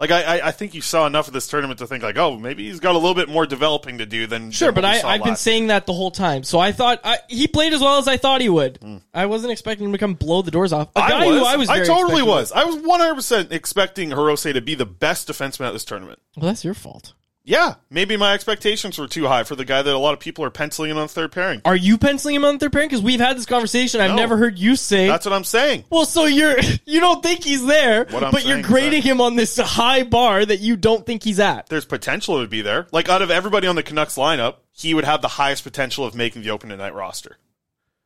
[0.00, 2.36] like I, I i think you saw enough of this tournament to think like oh
[2.36, 5.08] maybe he's got a little bit more developing to do than Sure, than but I,
[5.08, 6.42] I've been saying that the whole time.
[6.42, 8.78] So I thought I, he played as well as I thought he would.
[8.82, 8.96] Hmm.
[9.14, 10.88] I wasn't expecting him to come blow the doors off.
[10.96, 11.38] A I guy was.
[11.38, 11.68] who I was.
[11.68, 12.50] I totally was.
[12.50, 16.18] I was 100% expecting Hirose to be the best defenseman at this tournament.
[16.36, 17.12] Well, that's your fault.
[17.46, 20.44] Yeah, maybe my expectations were too high for the guy that a lot of people
[20.46, 21.60] are penciling in on third pairing.
[21.66, 22.88] Are you penciling him on third pairing?
[22.88, 24.00] Because we've had this conversation.
[24.00, 24.16] I've No.
[24.16, 25.06] never heard you say.
[25.06, 25.84] That's what I'm saying.
[25.90, 29.20] well, so you're you don't think he's there, What I'm but you're is grading him
[29.20, 31.66] on this high bar that you don't think he's at.
[31.68, 32.86] There's potential to be there.
[32.92, 36.14] Like out of everybody on the Canucks lineup, he would have the highest potential of
[36.14, 37.36] making the opening night roster.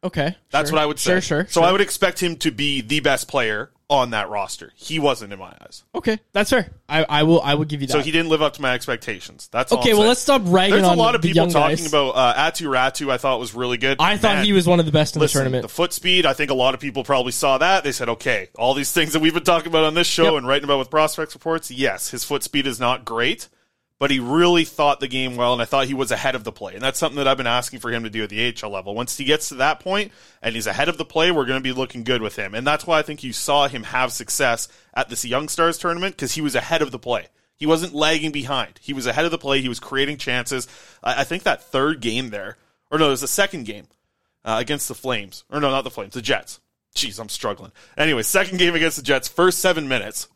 [0.02, 0.76] Okay, That's sure.
[0.76, 1.12] what I would say.
[1.12, 1.46] Sure, sure.
[1.48, 1.68] So sure.
[1.68, 4.72] I would expect him to be the best player on that roster.
[4.76, 5.82] He wasn't in my eyes.
[5.94, 6.70] Okay, that's fair.
[6.88, 7.40] I, I will.
[7.40, 7.92] I will give you that.
[7.94, 9.48] So he didn't live up to my expectations.
[9.50, 10.08] That's all Okay, well, saying.
[10.08, 11.86] let's stop ragging There's a lot of people talking guys.
[11.88, 13.10] about uh, Aatu Räty.
[13.10, 13.96] I thought was really good.
[14.00, 15.62] I thought he was one of the best in Listen, the tournament.
[15.62, 17.82] the foot speed, I think a lot of people probably saw that.
[17.82, 20.34] They said, okay, all these things that we've been talking about on this show Yep.
[20.34, 23.48] and writing about with prospects reports, yes, his foot speed is not great,
[23.98, 26.52] but he really thought the game well, and I thought he was ahead of the
[26.52, 26.74] play.
[26.74, 28.94] And that's something that I've been asking for him to do at the AHL level.
[28.94, 31.62] Once he gets to that point and he's ahead of the play, we're going to
[31.62, 32.54] be looking good with him.
[32.54, 36.16] And that's why I think you saw him have success at this Young Stars tournament
[36.16, 37.26] because he was ahead of the play.
[37.56, 38.78] He wasn't lagging behind.
[38.80, 39.60] He was ahead of the play.
[39.60, 40.68] He was creating chances.
[41.02, 42.56] I, I think that third game there,
[42.92, 43.88] or no, it was the second game
[44.44, 45.42] uh, against the Flames.
[45.50, 46.60] Or no, not the Flames, the Jets.
[46.94, 47.72] Jeez, I'm struggling.
[47.96, 50.28] Anyway, second game against the Jets, first seven minutes,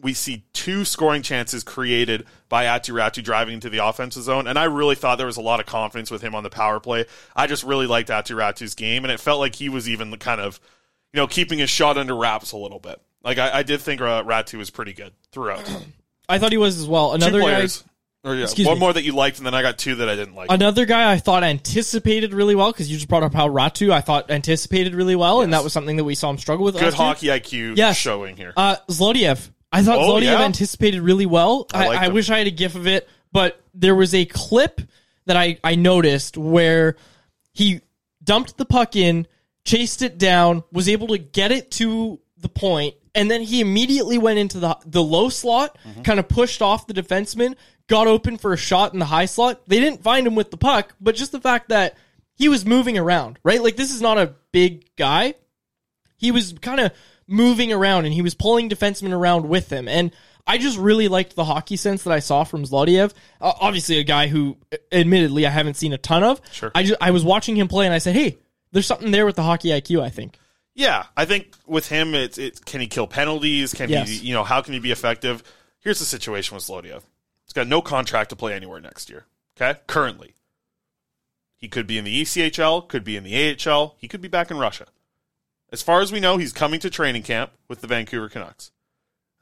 [0.00, 4.58] we see two scoring chances created by Aatu Räty driving into the offensive zone, and
[4.58, 7.06] I really thought there was a lot of confidence with him on the power play.
[7.34, 10.40] I just really liked Aatu Räty's game, and it felt like he was even kind
[10.40, 10.60] of,
[11.12, 13.00] you know, keeping his shot under wraps a little bit.
[13.24, 15.68] Like I, I did think uh, Räty was pretty good throughout.
[16.28, 17.14] I thought he was as well.
[17.14, 17.54] Another two guy.
[17.54, 17.84] players,
[18.22, 18.80] or yeah, Excuse one me.
[18.80, 20.50] more that you liked, and then I got two that I didn't like.
[20.50, 24.00] Another guy I thought anticipated really well because you just brought up how Räty I
[24.02, 26.74] thought anticipated really well, and that was something that we saw him struggle with.
[26.74, 27.32] good last year.
[27.34, 27.96] hockey IQ Yes.
[27.96, 28.52] showing here.
[28.56, 29.50] Uh, Zlodeyev.
[29.72, 30.42] I thought Oh, Zlodeyev yeah?
[30.42, 31.66] anticipated really well.
[31.74, 34.80] I I, I wish I had a gif of it, but there was a clip
[35.26, 36.96] that I, I noticed where
[37.52, 37.80] he
[38.22, 39.26] dumped the puck in,
[39.64, 44.18] chased it down, was able to get it to the point, and then he immediately
[44.18, 46.02] went into the the low slot, Mm-hmm.
[46.02, 47.56] kind of pushed off the defenseman,
[47.88, 49.62] got open for a shot in the high slot.
[49.66, 51.96] They didn't find him with the puck, but just the fact that
[52.34, 53.62] he was moving around, right?
[53.62, 55.34] Like this is not a big guy
[56.18, 56.92] he was kind of
[57.26, 59.88] moving around and he was pulling defensemen around with him.
[59.88, 60.12] And
[60.46, 63.12] I just really liked the hockey sense that I saw from Zlodeyev.
[63.40, 64.56] Uh, obviously, a guy who,
[64.92, 66.40] admittedly, I haven't seen a ton of.
[66.52, 66.70] Sure.
[66.74, 68.38] I just I was watching him play and I said, hey,
[68.72, 70.02] there's something there with the hockey IQ.
[70.02, 70.38] I think.
[70.74, 73.72] Yeah, I think with him, it's it, can he kill penalties?
[73.72, 74.08] Can Yes.
[74.08, 75.42] he, you know, how can he be effective?
[75.80, 77.02] Here's the situation with Zlodeyev.
[77.44, 79.24] He's got no contract to play anywhere next year.
[79.56, 80.34] Okay, currently,
[81.56, 84.50] he could be in the ECHL, could be in the AHL, he could be back
[84.50, 84.86] in Russia.
[85.72, 88.70] As far as we know, he's coming to training camp with the Vancouver Canucks.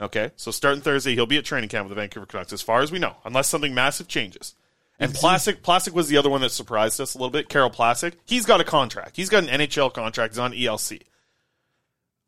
[0.00, 2.52] Okay, so starting Thursday, he'll be at training camp with the Vancouver Canucks.
[2.52, 4.54] As far as we know, unless something massive changes.
[4.98, 7.48] And Plasek, Plasek was the other one that surprised us a little bit.
[7.48, 9.16] Karel Plasek, he's got a contract.
[9.16, 10.34] He's got an NHL contract.
[10.34, 11.02] He's on ELC.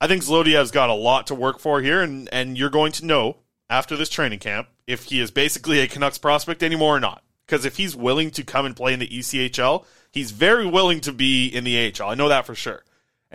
[0.00, 3.06] I think Zlodeyev's got a lot to work for here, and, and you're going to
[3.06, 3.36] know
[3.70, 7.22] after this training camp if he is basically a Canucks prospect anymore or not.
[7.46, 11.12] Because if he's willing to come and play in the ECHL, he's very willing to
[11.12, 12.10] be in the AHL.
[12.10, 12.82] I know that for sure.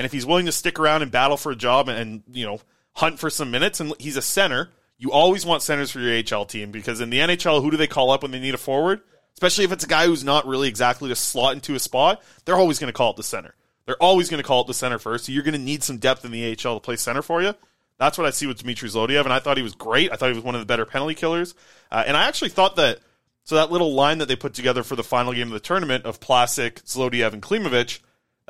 [0.01, 2.43] And if he's willing to stick around and battle for a job and, and you
[2.43, 2.59] know
[2.93, 6.45] hunt for some minutes, and he's a center, you always want centers for your AHL
[6.45, 9.01] team because in the NHL, who do they call up when they need a forward?
[9.35, 12.55] Especially if it's a guy who's not really exactly to slot into a spot, they're
[12.55, 13.53] always going to call it the center.
[13.85, 15.25] They're always going to call it the center first.
[15.25, 17.53] So you're going to need some depth in the AHL to play center for you.
[17.99, 20.11] That's what I see with Dmitry Zlodeyev, and I thought he was great.
[20.11, 21.53] I thought he was one of the better penalty killers,
[21.91, 23.01] uh, and I actually thought that.
[23.43, 26.05] So that little line that they put together for the final game of the tournament
[26.05, 27.99] of Plasek, Zlodeyev, and Klimovich,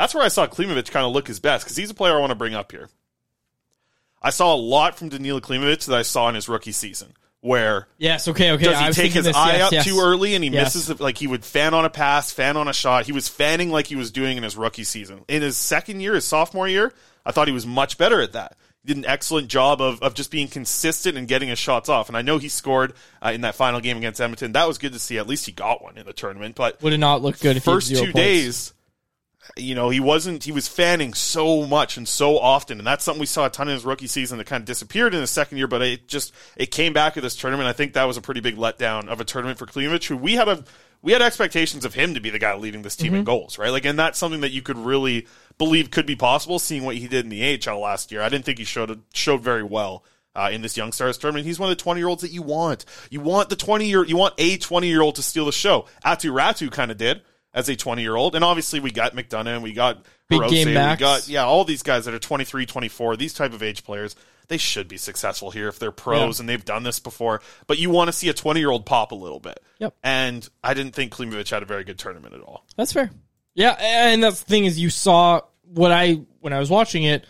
[0.01, 2.19] that's where I saw Klimovich kind of look his best because he's a player I
[2.19, 2.89] want to bring up here.
[4.19, 7.87] I saw a lot from Danila Klimovich that I saw in his rookie season, where
[7.99, 8.63] Yes, okay, okay.
[8.65, 9.85] does I he take his this, eye yes, up yes.
[9.85, 10.75] too early and he Yes.
[10.75, 10.99] misses?
[10.99, 13.05] Like he would fan on a pass, fan on a shot.
[13.05, 15.21] He was fanning like he was doing in his rookie season.
[15.27, 18.57] In his second year, his sophomore year, I thought he was much better at that.
[18.83, 22.07] He did an excellent job of, of just being consistent and getting his shots off.
[22.07, 24.53] And I know he scored uh, in that final game against Edmonton.
[24.53, 25.19] That was good to see.
[25.19, 26.55] At least he got one in the tournament.
[26.55, 28.13] But Would it not look good if he had first two points?
[28.15, 28.73] days,
[29.58, 30.43] you know, he wasn't.
[30.43, 33.67] He was fanning so much and so often, and that's something we saw a ton
[33.67, 35.67] in his rookie season that kind of disappeared in his second year.
[35.67, 37.67] But it just it came back at this tournament.
[37.67, 40.34] I think that was a pretty big letdown of a tournament for Klimovich, who we
[40.36, 40.63] had a
[41.01, 43.25] we had expectations of him to be the guy leading this team in Mhm.
[43.25, 43.71] goals, right?
[43.71, 45.25] Like, and that's something that you could really
[45.58, 48.21] believe could be possible, seeing what he did in the AHL last year.
[48.21, 50.04] I didn't think he showed showed very well.
[50.34, 52.41] Uh, in this young stars tournament, he's one of the twenty year olds that you
[52.41, 52.86] want.
[53.10, 55.88] You want the twenty year, you want a twenty year old to steal the show.
[56.06, 57.21] Aatu Räty kind of did
[57.53, 58.35] as a 20 year old.
[58.35, 62.05] And obviously we got McDonough and we got Hirose, we got yeah, all these guys
[62.05, 64.15] that are 23, 24, these type of age players,
[64.47, 66.43] they should be successful here if they're pros Yeah.
[66.43, 67.41] and they've done this before.
[67.67, 69.61] But you want to see a 20 year old pop a little bit.
[69.79, 69.95] Yep.
[70.03, 72.65] And I didn't think Klimovich had a very good tournament at all.
[72.77, 73.11] That's fair.
[73.53, 77.25] Yeah, and that's the thing is you saw what I when I was watching it,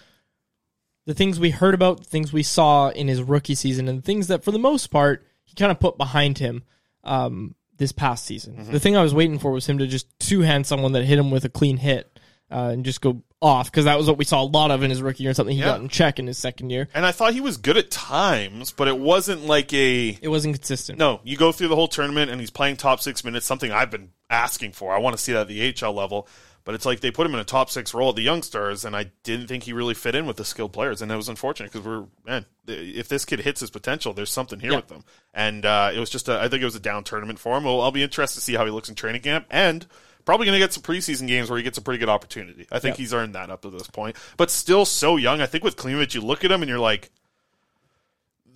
[1.08, 4.04] the things we heard about, the things we saw in his rookie season, and the
[4.04, 6.64] things that for the most part he kind of put behind him
[7.04, 8.56] um, this past season.
[8.56, 8.72] Mm-hmm.
[8.72, 11.18] The thing I was waiting for was him to just two hand someone that hit
[11.20, 12.20] him with a clean hit
[12.52, 14.92] uh, and just go off because that was what we saw a lot of in
[14.92, 15.70] his rookie year and something he Yeah.
[15.70, 16.88] got in check in his second year.
[16.94, 20.10] And I thought he was good at times, but it wasn't like a.
[20.22, 21.00] It wasn't consistent.
[21.00, 23.90] No, you go through the whole tournament and he's playing top six minutes, something I've
[23.90, 24.94] been asking for.
[24.94, 26.28] I want to see that at the HL level.
[26.64, 28.96] But it's like they put him in a top six role at the youngsters, and
[28.96, 31.02] I didn't think he really fit in with the skilled players.
[31.02, 34.60] And it was unfortunate because we're, man, if this kid hits his potential, there's something
[34.60, 34.78] here Yeah.
[34.78, 35.04] with them.
[35.34, 37.64] And uh, it was just, a, I think it was a down tournament for him.
[37.64, 39.48] Well, I'll be interested to see how he looks in training camp.
[39.50, 39.88] And
[40.24, 42.68] probably going to get some preseason games where he gets a pretty good opportunity.
[42.72, 42.98] I think Yep.
[43.00, 44.16] he's earned that up to this point.
[44.38, 45.42] But still so young.
[45.42, 47.10] I think with Klimovich, you look at him and you're like,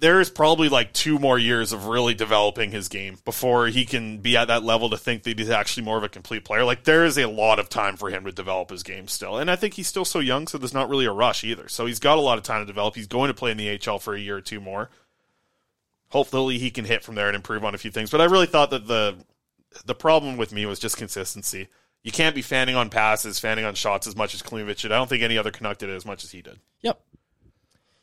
[0.05, 4.19] there is probably like two more years of really developing his game before he can
[4.19, 6.63] be at that level to think that he's actually more of a complete player.
[6.63, 9.39] Like there is a lot of time for him to develop his game still.
[9.39, 11.67] And I think he's still so young, so there's not really a rush either.
[11.69, 12.93] So he's got a lot of time to develop.
[12.93, 14.91] He's going to play in the HL for a year or two more.
[16.09, 18.11] Hopefully he can hit from there and improve on a few things.
[18.11, 19.15] But I really thought that the
[19.85, 21.67] the problem with me was just consistency.
[22.03, 24.91] You can't be fanning on passes, fanning on shots as much as Klimovich did.
[24.91, 26.59] I don't think any other Canuck did it as much as he did.
[26.81, 27.01] Yep.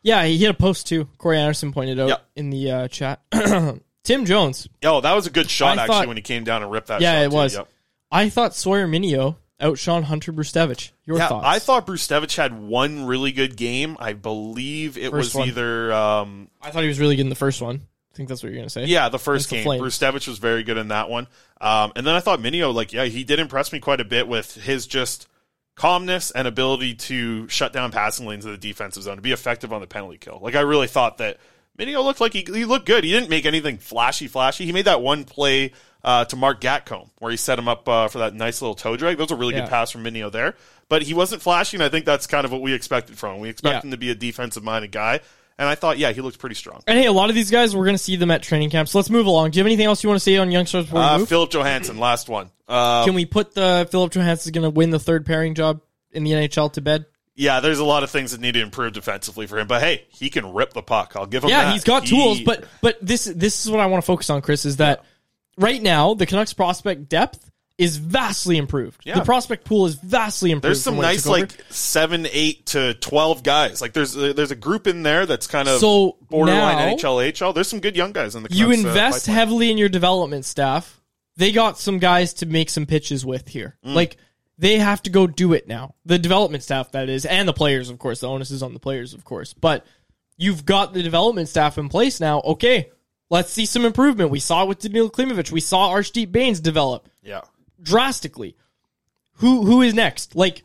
[0.03, 1.09] Yeah, he hit a post too.
[1.19, 2.27] Corey Anderson pointed out Yep.
[2.37, 3.21] in the uh, chat.
[4.05, 4.69] Tim Jones.
[4.83, 6.89] Oh, that was a good shot I actually thought- when he came down and ripped
[6.89, 7.23] that yeah, shot.
[7.27, 7.37] it too.
[7.37, 7.55] was.
[7.55, 7.69] Yep.
[8.11, 10.91] I thought Sawyer Mynio outshone Hunter Brzustewicz.
[11.07, 11.47] Your yeah, thoughts?
[11.47, 13.97] I thought Brzustewicz had one really good game.
[14.01, 15.49] I believe it First was one.
[15.49, 17.77] either um, I thought he was really good in the first one.
[18.13, 18.85] I think that's what you're gonna say.
[18.87, 19.81] yeah, the first Against the game.
[19.81, 19.99] Flames.
[19.99, 21.29] Brzustewicz was very good in that one.
[21.61, 24.27] Um, and then I thought Mynio, like, yeah, he did impress me quite a bit
[24.29, 25.29] with his just
[25.75, 29.73] calmness and ability to shut down passing lanes of the defensive zone to be effective
[29.73, 30.39] on the penalty kill.
[30.43, 31.39] Like, I really thought that
[31.79, 33.05] Mynio looked like he, he looked good.
[33.05, 34.67] He didn't make anything flashy, flashy.
[34.67, 35.73] He made that one play
[36.05, 38.97] uh, to Marc Gatcomb where he set him up uh, for that nice little toe
[38.97, 39.17] drag.
[39.17, 39.61] That was a really Yeah.
[39.63, 40.55] good pass from Mynio there.
[40.89, 43.41] But he wasn't flashy, and I think that's kind of what we expected from him.
[43.41, 43.81] We expect Yeah.
[43.89, 45.21] him to be a defensive minded guy.
[45.63, 46.83] And I thought, yeah, he looked pretty strong.
[46.89, 48.91] And hey, a lot of these guys we're gonna see them at training camps.
[48.91, 49.53] So let's move along.
[49.53, 51.25] Do you have anything else you want to say on youngsters Uh.
[51.25, 52.51] Philip Johansson, last one.
[52.67, 56.25] Uh, Can we put the Philip Johansson is gonna win the third pairing job in
[56.25, 57.07] the NHL to bed?
[57.37, 60.05] Yeah, there's a lot of things that need to improve defensively for him, but hey,
[60.09, 61.13] he can rip the puck.
[61.15, 61.73] I'll give him yeah, that.
[61.75, 64.43] he's got He- tools, but but this this is what I want to focus on,
[64.43, 64.65] Chris.
[64.65, 65.05] Is that
[65.57, 67.52] right now the Canucks prospect depth
[67.83, 69.03] is vastly improved.
[69.05, 69.15] Yeah.
[69.17, 70.65] The prospect pool is vastly improved.
[70.65, 73.81] there's some from when it nice like seven, eight to twelve guys.
[73.81, 77.33] Like there's uh, there's a group in there that's kind of So borderline now- NHL,
[77.33, 77.55] HL.
[77.55, 78.53] There's some good young guys in the.
[78.53, 79.37] you uh, invest pipeline.
[79.37, 81.01] heavily in your development staff.
[81.37, 83.77] They got some guys to make some pitches with here.
[83.85, 83.95] Mm.
[83.95, 84.17] Like
[84.59, 85.95] they have to go do it now.
[86.05, 88.21] The development staff that is, and the players, of course.
[88.21, 89.55] The onus is on the players, of course.
[89.55, 89.85] But
[90.37, 92.41] you've got the development staff in place now.
[92.43, 92.91] Okay,
[93.31, 94.31] let's see some improvement.
[94.31, 95.51] We saw it with Danil Klimovich.
[95.51, 97.41] We saw Arshdeep Bains develop Yeah.
[97.83, 98.57] Drastically.
[99.37, 100.37] Who who is next?
[100.37, 100.63] Like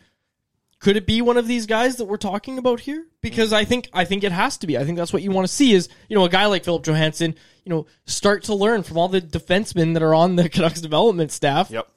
[0.79, 3.05] could it be one of these guys that we're talking about here?
[3.21, 4.77] Because I think I think it has to be.
[4.77, 6.85] I think that's what you want to see is you know a guy like Philip
[6.85, 10.81] Johansson, you know, start to learn from all the defensemen that are on the Canucks
[10.81, 11.71] development staff.
[11.71, 11.87] Yep.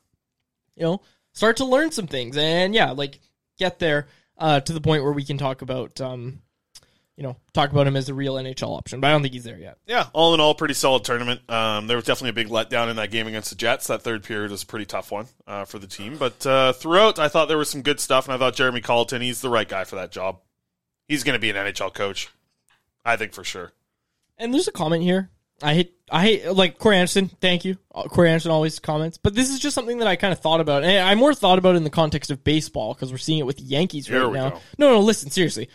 [0.77, 1.03] You know,
[1.33, 3.21] start to learn some things, and yeah, like
[3.59, 6.41] get there uh, to the point where we can talk about, um,
[7.21, 8.99] you know, talk about him as a real NHL option.
[8.99, 9.77] But I don't think he's there yet.
[9.87, 11.43] Yeah, all in all, pretty solid tournament.
[11.51, 13.89] Um, there was definitely a big letdown in that game against the Jets.
[13.89, 16.17] That third period was a pretty tough one uh, for the team.
[16.17, 19.21] But uh, throughout, I thought there was some good stuff, and I thought Jeremy Colliton,
[19.21, 20.39] he's the right guy for that job.
[21.09, 22.31] He's going to be an NHL coach,
[23.05, 23.73] I think for sure.
[24.39, 25.29] And there's a comment here.
[25.63, 27.29] I hate, I hate, like Corey Anderson.
[27.29, 29.19] Thank you, Uh, Corey Anderson always comments.
[29.19, 31.59] But this is just something that I kind of thought about, and I more thought
[31.59, 34.33] about it in the context of baseball because we're seeing it with the Yankees right
[34.33, 34.51] now.
[34.51, 34.61] go.
[34.79, 35.69] No, no, listen, seriously.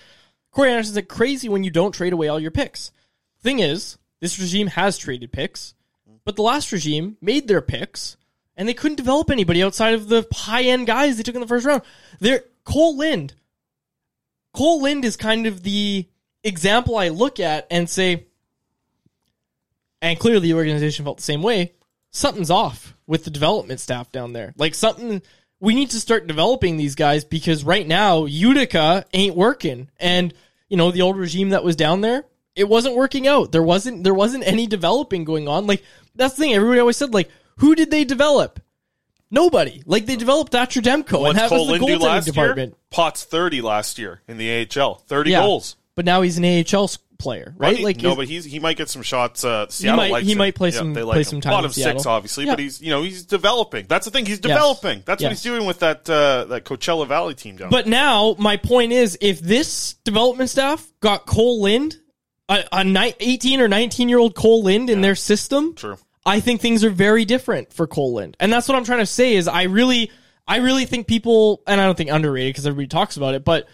[0.55, 2.91] Corey Anderson's like crazy when you don't trade away all your picks.
[3.41, 5.75] Thing is, this regime has traded picks,
[6.23, 8.15] but the last regime made their picks,
[8.55, 11.47] and they couldn't develop anybody outside of the high end guys they took in the
[11.47, 11.81] first round.
[12.21, 13.33] They're Kole Lind.
[14.55, 16.07] Kole Lind is kind of the
[16.41, 18.25] example I look at and say,
[20.01, 21.73] and clearly the organization felt the same way.
[22.11, 24.53] Something's off with the development staff down there.
[24.55, 25.21] Like something,
[25.59, 30.33] we need to start developing these guys because right now Utica ain't working, and
[30.69, 32.25] you know the old regime that was down there,
[32.55, 33.51] it wasn't working out.
[33.51, 35.67] There wasn't there wasn't any developing going on.
[35.67, 35.83] Like
[36.15, 36.53] that's the thing.
[36.53, 38.59] Everybody always said like, who did they develop?
[39.31, 39.81] Nobody.
[39.85, 42.71] Like they developed Thatcher Demko, and that Cole was the goaltending department.
[42.73, 42.77] year?
[42.91, 44.95] Potts 30 last year in the AHL.
[45.07, 45.41] 30 Yeah.
[45.41, 45.75] goals.
[45.95, 47.79] But now he's an AHL player, right?
[47.79, 49.43] Like no, but he's he might get some shots.
[49.43, 50.37] Uh, Seattle might- likes he him.
[50.37, 51.23] might play Yeah, some- they play him.
[51.23, 52.51] some time Bottom six, obviously, Yeah.
[52.53, 53.85] but he's you know he's developing.
[53.87, 54.25] That's the thing.
[54.25, 55.03] He's developing.
[55.05, 57.69] That's what he's doing with that uh, that Coachella Valley team down.
[57.69, 61.97] But now my point is, if this development staff got Kole Lind,
[62.49, 65.97] a, a ni- 18 or 19 year old Kole Lind in their system, True.
[66.25, 68.37] I think things are very different for Kole Lind.
[68.39, 70.11] And that's what I'm trying to say is I really,
[70.47, 73.67] I really think people, and I don't think underrated because everybody talks about it, but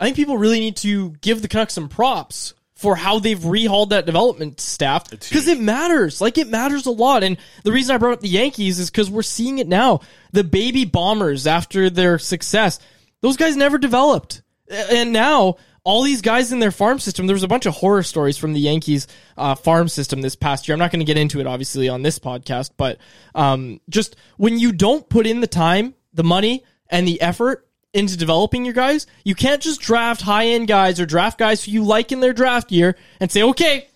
[0.00, 3.90] I think people really need to give the Canucks some props for how they've rehauled
[3.90, 6.20] that development staff because it matters.
[6.20, 7.22] Like it matters a lot.
[7.22, 10.00] And the reason I brought up the Yankees is because we're seeing it now.
[10.32, 12.80] The baby bombers after their success,
[13.20, 15.56] those guys never developed, and now.
[15.84, 18.52] All these guys in their farm system, there was a bunch of horror stories from
[18.52, 20.74] the Yankees uh, farm system this past year.
[20.74, 22.98] I'm not going to get into it, obviously, on this podcast, but
[23.34, 28.16] um, just when you don't put in the time, the money, and the effort into
[28.16, 31.84] developing your guys, you can't just draft high end guys or draft guys who you
[31.84, 33.88] like in their draft year and say, okay,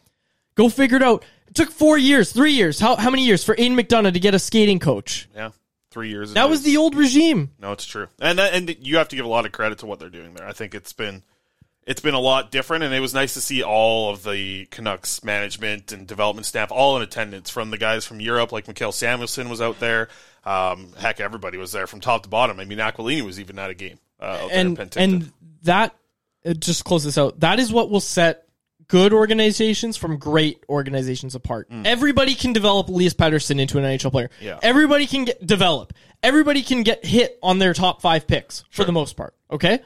[0.54, 1.24] go figure it out.
[1.48, 2.78] It took four years, three years.
[2.78, 5.28] How, how many years for Aidan McDonough to get a skating coach?
[5.34, 5.50] yeah,
[5.90, 6.34] three years.
[6.34, 7.50] That was the old regime.
[7.58, 9.86] No, it's true, and that, and you have to give a lot of credit to
[9.86, 10.46] what they're doing there.
[10.46, 11.22] I think it's been
[11.86, 15.22] it's been a lot different, and it was nice to see all of the Canucks
[15.24, 17.48] management and development staff all in attendance.
[17.48, 20.08] From the guys from Europe, like Mikael Samuelsson was out there.
[20.46, 22.60] Um, heck, everybody was there from top to bottom.
[22.60, 25.32] I mean, Aquilini was even at a game uh, out there in and and
[25.64, 25.96] that
[26.46, 27.40] uh, just close this out.
[27.40, 28.46] That is what will set
[28.86, 31.68] good organizations from great organizations apart.
[31.84, 34.28] Everybody can develop Elias Pettersson into an NHL player.
[34.40, 34.44] Mm.
[34.44, 34.58] Yeah.
[34.62, 35.92] Everybody can get develop.
[36.22, 39.34] Everybody can get hit on their top five picks for the most part.
[39.50, 39.80] Okay,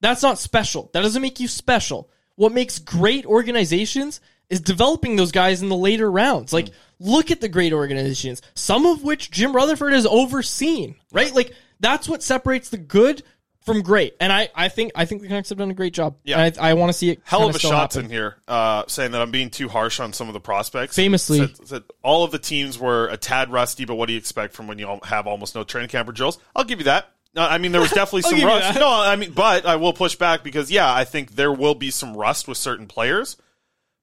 [0.00, 0.90] that's not special.
[0.92, 2.10] That doesn't make you special.
[2.34, 6.52] What makes great organizations is developing those guys in the later rounds.
[6.52, 11.34] Like, look at the great organizations, some of which Jim Rutherford has overseen, right?
[11.34, 13.22] Like, that's what separates the good
[13.64, 14.14] from great.
[14.20, 16.16] And I, I think, I think the Canucks have done a great job.
[16.24, 16.40] Yeah.
[16.40, 17.20] And I, I want to see it.
[17.24, 18.06] Hell kinda a shots happen.
[18.06, 20.96] in here, uh, saying that I'm being too harsh on some of the prospects.
[20.96, 21.38] Famously.
[21.38, 24.54] said, said all of the teams were a tad rusty, but what do you expect
[24.54, 26.38] from when you have almost no training camp or drills?
[26.54, 27.08] I'll give you that.
[27.34, 28.78] No, I mean there was definitely some rust.
[28.78, 31.90] No, I mean, but I will push back because yeah, I think there will be
[31.90, 33.36] some rust with certain players.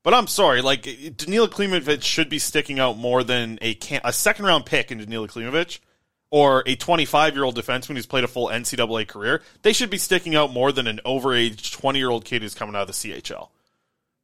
[0.09, 4.11] But I'm sorry, like Danila Klimovich should be sticking out more than a can- a
[4.11, 5.81] second round pick in Danila Klimovich
[6.31, 9.43] or a 25 year old defenseman who's played a full NCAA career.
[9.61, 12.75] They should be sticking out more than an overage 20 year old kid who's coming
[12.75, 13.49] out of the CHL.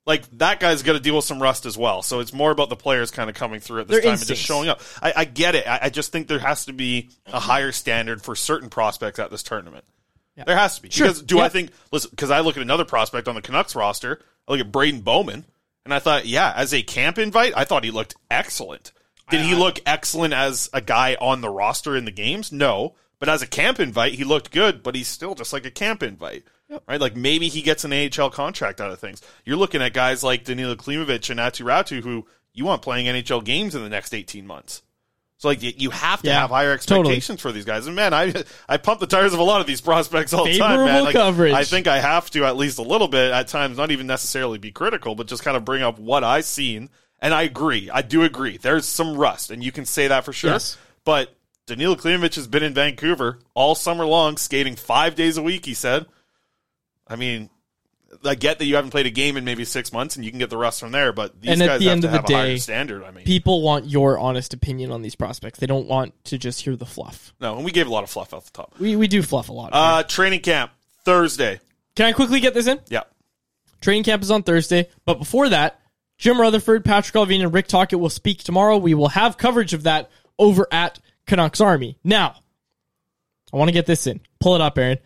[0.08, 2.02] Like that guy's got to deal with some rust as well.
[2.02, 4.30] So it's more about the players kind of coming through at this Their time instincts.
[4.32, 4.82] and just showing up.
[5.04, 5.68] I, I get it.
[5.68, 9.30] I, I just think there has to be a higher standard for certain prospects at
[9.30, 9.86] this tournament.
[10.36, 10.46] Yeah.
[10.46, 10.90] There has to be.
[10.90, 11.06] Sure.
[11.06, 11.70] Because do I think?
[11.92, 14.20] Listen, because I look at another prospect on the Canucks roster.
[14.48, 15.46] I look at Braden Bowman,
[15.86, 18.92] and I thought, yeah, as a camp invite, I thought he looked excellent.
[19.30, 22.52] Did he look excellent as a guy on the roster in the games?
[22.52, 22.96] No.
[23.20, 26.04] But as a camp invite, he looked good, but he's still just like a camp
[26.04, 26.44] invite.
[26.88, 27.00] Right?
[27.00, 29.22] Like maybe he gets an AHL contract out of things.
[29.46, 33.44] You're looking at guys like Danila Klimovich and Aatu Räty who you want playing NHL
[33.44, 34.82] games in the next 18 months.
[35.46, 37.16] So like you, you have to Yeah, have higher totally.
[37.16, 37.86] expectations for these guys.
[37.86, 38.34] And man, I
[38.68, 41.04] I pump the tires of a lot of these prospects all the time, man.
[41.04, 41.54] Like, coverage.
[41.54, 44.58] I think I have to at least a little bit at times, not even necessarily
[44.58, 46.90] be critical, but just kind of bring up what I've seen.
[47.20, 47.90] And I agree.
[47.92, 48.58] I do agree.
[48.58, 50.52] There's some rust, and you can say that for sure.
[50.52, 50.78] Yes.
[51.06, 51.36] But
[51.68, 55.66] Danila Klimovich has been in Vancouver all summer long, skating five days a week.
[55.66, 56.06] He said.
[57.08, 57.52] I mean,
[58.24, 60.40] I get that you haven't played a game in maybe six months, and you can
[60.40, 61.12] get the rust from there.
[61.14, 63.04] But these and guys at the have end to of the a higher day, standard.
[63.04, 65.60] I mean, people want your honest opinion on these prospects.
[65.60, 67.34] They don't want to just hear the fluff.
[67.40, 68.74] no, and we gave a lot of fluff off the top.
[68.80, 69.70] We we do fluff a lot.
[69.74, 70.72] Uh, training camp
[71.04, 71.60] Thursday.
[71.96, 72.80] Can I quickly get this in?
[72.90, 73.04] Yeah.
[73.82, 75.80] Training camp is on Thursday, but before that,
[76.18, 78.78] Jim Rutherford, Patrik Allvin, and Rick Tocchet will speak tomorrow.
[78.78, 80.10] We will have coverage of that
[80.40, 81.98] over at Canucks Army.
[82.04, 82.36] Now,
[83.54, 84.22] I want to get this in.
[84.40, 84.98] Pull it up, Aaron.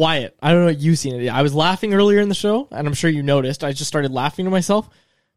[0.00, 1.28] Wyatt, I don't know what you've seen it.
[1.28, 3.62] I was laughing earlier in the show, and I'm sure you noticed.
[3.62, 4.88] I just started laughing to myself.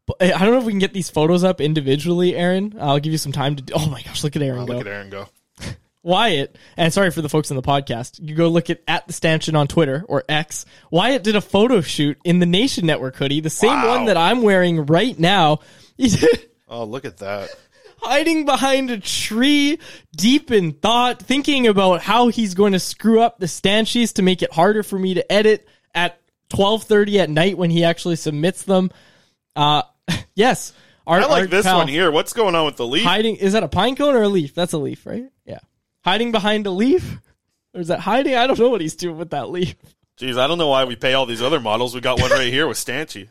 [0.06, 2.74] But eh, I don't know if we can get these photos up individually, Aaron.
[2.80, 3.62] I'll give you some time to.
[3.62, 4.72] Do- oh my gosh, look at Aaron Oh, go.
[4.78, 5.28] look at Aaron go.
[6.02, 9.12] Wyatt, and sorry for the folks in the podcast, you go look at at the
[9.12, 10.64] stanchion on Twitter or X.
[10.90, 13.88] Wyatt did a photo shoot in the Nation Network hoodie, the same Wow.
[13.96, 15.60] one that I'm wearing right now.
[16.66, 17.50] Oh, look at that.
[18.04, 19.78] Hiding behind a tree,
[20.16, 24.42] deep in thought, thinking about how he's going to screw up the stanchies to make
[24.42, 28.90] it harder for me to edit at 12:30 at night when he actually submits them.
[29.56, 29.82] Uh,
[30.34, 30.72] yes,
[31.06, 32.10] our, I like this pal- one here.
[32.10, 33.04] What's going on with the leaf?
[33.04, 34.54] Hiding is that a pine cone or a leaf?
[34.54, 35.26] That's a leaf, right?
[35.44, 35.60] Yeah.
[36.04, 37.18] Hiding behind a leaf?
[37.74, 38.36] Or is that hiding?
[38.36, 39.74] I don't know what he's doing with that leaf.
[40.18, 41.94] Jeez, I don't know why we pay all these other models.
[41.94, 43.30] We got one right here with Stanchi.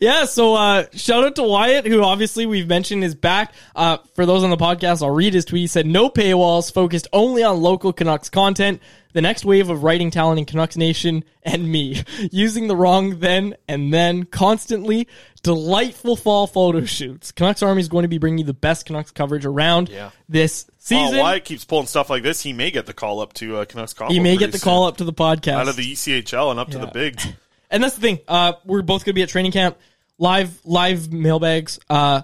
[0.00, 3.52] Yeah, so uh, shout out to Wyatt, who obviously we've mentioned is back.
[3.74, 5.62] Uh, for those on the podcast, I'll read his tweet.
[5.62, 8.80] He said, No paywalls, focused only on local Canucks content.
[9.12, 12.02] The next wave of writing talent in Canucks Nation and me.
[12.30, 15.08] Using the wrong then and then constantly.
[15.42, 17.32] Delightful fall photo shoots.
[17.32, 20.10] Canucks Army is going to be bringing you the best Canucks coverage around Yeah.
[20.28, 21.18] this season.
[21.18, 22.42] Oh, Wyatt keeps pulling stuff like this.
[22.42, 24.10] He may get the call up to uh, Canucks call.
[24.10, 25.54] he may get the call up to the podcast.
[25.54, 27.26] out of the ECHL and up to the bigs.
[27.70, 28.20] And that's the thing.
[28.28, 29.76] Uh, we're both going to be at training camp,
[30.18, 31.78] live live mailbags.
[31.90, 32.22] Uh,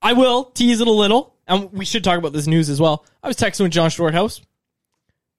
[0.00, 3.04] I will tease it a little, and we should talk about this news as well.
[3.22, 4.40] I was texting with John Shorthouse.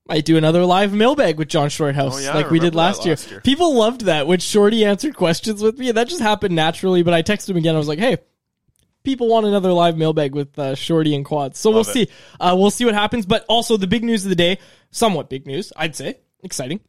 [0.08, 3.06] Might do another live mailbag with John Shorthouse, Oh, yeah, like we did remember last
[3.06, 3.14] year.
[3.16, 3.42] last year.
[3.42, 7.02] People loved that when Shorty answered questions with me, that just happened naturally.
[7.02, 7.74] But I texted him again.
[7.74, 8.18] I was like, "Hey,
[9.04, 12.10] people want another live mailbag with uh, Shorty and Quads." So Love we'll it.
[12.10, 12.14] see.
[12.40, 13.26] Uh, we'll see what happens.
[13.26, 14.60] But also the big news of the day,
[14.92, 16.82] somewhat big news, I'd say, exciting.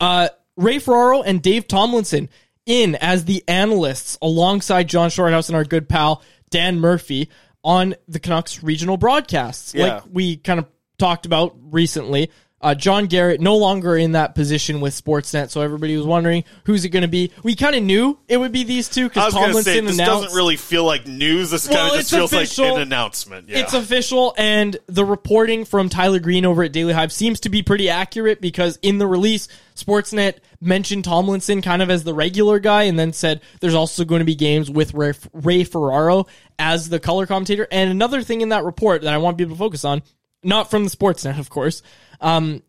[0.00, 2.28] Uh, Ray Ferraro and Dave Tomlinson
[2.66, 7.28] in as the analysts alongside John Shorthouse and our good pal Dan Murphy
[7.62, 9.74] on the Canucks regional broadcasts.
[9.74, 9.94] Yeah.
[9.94, 10.66] Like we kind of
[10.98, 12.30] talked about recently.
[12.64, 16.84] Uh, John Garrett no longer in that position with Sportsnet, so everybody was wondering who's
[16.86, 17.30] it going to be.
[17.42, 19.80] We kind of knew it would be these two because was going to Tomlinson say
[19.82, 20.22] this announced.
[20.24, 21.50] doesn't really feel like news.
[21.50, 22.64] This Well, kind of just feels official.
[22.68, 23.48] like an announcement.
[23.50, 23.58] Yeah.
[23.58, 27.62] It's official, and the reporting from Tyler Green over at Daily Hive seems to be
[27.62, 29.46] pretty accurate because in the release,
[29.76, 34.20] Sportsnet mentioned Tomlinson kind of as the regular guy, and then said there's also going
[34.20, 36.26] to be games with Ray, Ray Ferraro
[36.58, 37.68] as the color commentator.
[37.70, 40.00] And another thing in that report that I want people to focus on,
[40.42, 41.82] not from the Sportsnet, of course,
[42.20, 42.62] um,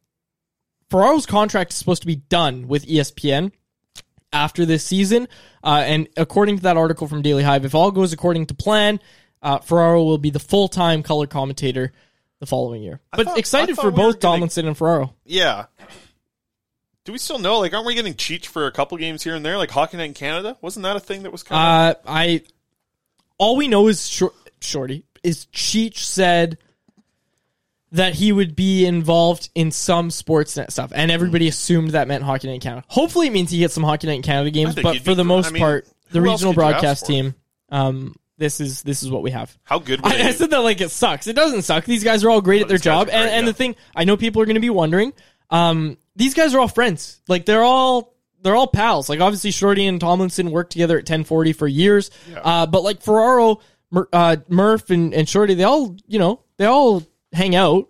[0.89, 3.51] Ferraro's contract is supposed to be done with ESPN
[4.31, 5.27] after this season.
[5.63, 8.99] Uh, and according to that article from Daily Hive, if all goes according to plan,
[9.41, 11.91] uh, Ferraro will be the full time color commentator
[12.39, 12.99] the following year.
[13.13, 15.15] I But thought- excited for we both Tomlinson and Ferraro.
[15.25, 15.65] Yeah.
[17.05, 17.59] Do we still know?
[17.59, 19.57] Like, aren't we getting Cheech for a couple games here and there?
[19.57, 21.95] Like Hockey Night in Canada, wasn't that a thing that was kind of?
[21.97, 22.41] Uh, I
[23.37, 26.57] all we know is short, Shorty is Cheech said
[27.95, 32.47] that he would be involved in some Sportsnet stuff, and everybody assumed that meant Hockey
[32.47, 32.85] Night in Canada.
[32.89, 35.47] Hopefully, it means he gets some Hockey Night in Canada games, but for the most
[35.47, 37.35] I mean, part, the regional could you ask broadcast team.
[37.69, 39.57] Um, this is this is what we have.
[39.63, 41.27] How good I, I said that like it sucks.
[41.27, 41.85] It doesn't suck.
[41.85, 43.51] These guys are all great at their job, are and, and yeah.
[43.51, 45.13] the thing I know people are going to be wondering.
[45.49, 47.21] Um, these guys are all friends.
[47.29, 49.07] Like they're all they're all pals.
[49.09, 52.11] Like obviously Shorty and Tomlinson worked together at 1040 for years.
[52.35, 56.65] Uh, but like Ferraro, Mur- uh, Murph, and, and Shorty, they all you know they
[56.65, 57.03] all
[57.35, 57.89] hang out.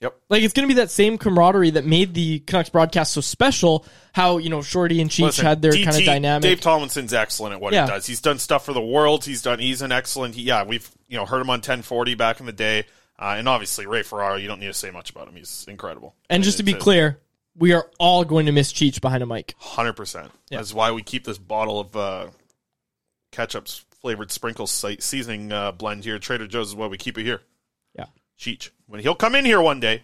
[0.00, 0.16] Yep.
[0.28, 3.84] Like it's going to be that same camaraderie that made the Canucks broadcast so special.
[4.12, 6.42] How you know Shorty and Cheech Listen, had their DT kind of dynamic.
[6.42, 7.86] Dave Tomlinson's excellent at what Yeah.
[7.86, 8.06] he does.
[8.06, 9.24] He's done stuff for the world.
[9.24, 9.58] He's done.
[9.58, 10.36] He's an excellent.
[10.36, 12.84] He, yeah, we've you know heard him on 1040 back in the day,
[13.18, 14.36] uh, and obviously Ray Ferraro.
[14.36, 15.34] You don't need to say much about him.
[15.34, 16.14] He's incredible.
[16.30, 17.18] and just to be clear,
[17.56, 19.54] we are all going to miss Cheech behind a mic.
[19.58, 20.30] Hundred percent.
[20.48, 22.26] That's why we keep this bottle of uh,
[23.32, 26.20] ketchup's flavored sprinkles se- seasoning uh, blend here.
[26.20, 27.40] Trader Joe's is why we keep it here.
[27.98, 28.06] Yeah.
[28.38, 28.70] Cheech.
[28.86, 30.02] When he'll come in here one day,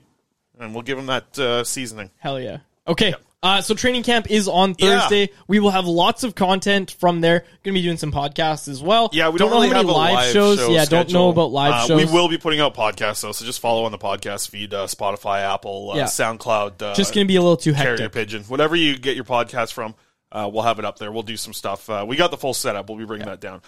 [0.58, 2.10] and we'll give him that uh, seasoning.
[2.18, 2.58] Hell yeah.
[2.86, 3.14] Okay.
[3.42, 5.00] Uh, so training camp is on Yeah.
[5.00, 5.28] Thursday.
[5.46, 7.40] We will have lots of content from there.
[7.40, 9.10] Going to be doing some podcasts as well.
[9.12, 10.58] Yeah, we don't, know really how many live, live shows.
[10.58, 12.06] show yeah, don't know about live Uh, shows.
[12.06, 14.86] We will be putting out podcasts though, so just follow on the podcast feed, uh,
[14.86, 16.04] Spotify, Apple, uh, Yeah.
[16.04, 16.80] SoundCloud.
[16.82, 18.12] Uh, Just going to be a little too Carrier hectic.
[18.12, 19.94] Pigeon, whatever you get your podcast from,
[20.32, 21.12] uh, we'll have it up there.
[21.12, 21.90] We'll do some stuff.
[21.90, 22.88] Uh, we got the full setup.
[22.88, 23.60] We'll be bringing that down.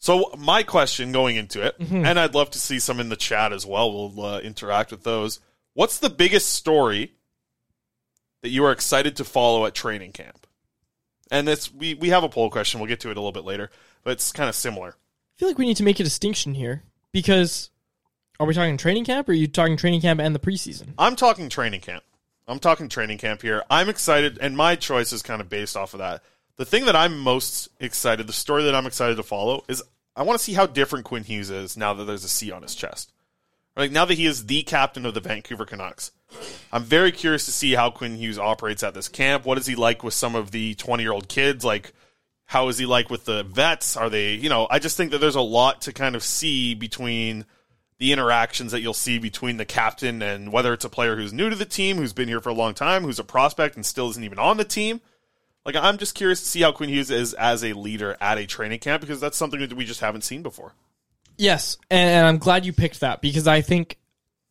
[0.00, 2.06] So my question going into it, Mhm.
[2.06, 3.92] and I'd love to see some in the chat as well.
[4.12, 5.40] We'll uh, interact with those.
[5.74, 7.12] What's the biggest story
[8.42, 10.46] that you are excited to follow at training camp?
[11.30, 12.80] And it's we we have a poll question.
[12.80, 13.70] We'll get to it a little bit later,
[14.02, 14.88] but it's kind of similar.
[14.90, 16.82] I feel like we need to make a distinction here
[17.12, 17.70] because
[18.40, 20.94] are we talking training camp or are you talking training camp and the preseason?
[20.98, 22.02] I'm talking training camp.
[22.48, 23.62] I'm talking training camp here.
[23.70, 26.22] I'm excited, and my choice is kind of based off of that.
[26.56, 29.82] The thing that I'm most excited, the story that I'm excited to follow, is
[30.14, 32.62] I want to see how different Quinn Hughes is now that there's a C on
[32.62, 33.12] his chest.
[33.76, 36.10] Like now that he is the captain of the Vancouver Canucks.
[36.72, 39.44] I'm very curious to see how Quinn Hughes operates at this camp.
[39.44, 41.64] What is he like with some of the 20 year old kids?
[41.64, 41.92] Like,
[42.46, 43.96] how is he like with the vets?
[43.96, 46.74] Are they, you know, I just think that there's a lot to kind of see
[46.74, 47.46] between
[47.98, 51.50] the interactions that you'll see between the captain and whether it's a player who's new
[51.50, 54.08] to the team, who's been here for a long time, who's a prospect and still
[54.10, 55.00] isn't even on the team.
[55.64, 58.46] Like, I'm just curious to see how Quinn Hughes is as a leader at a
[58.46, 60.72] training camp because that's something that we just haven't seen before.
[61.36, 63.98] Yes, and, and I'm glad you picked that because I think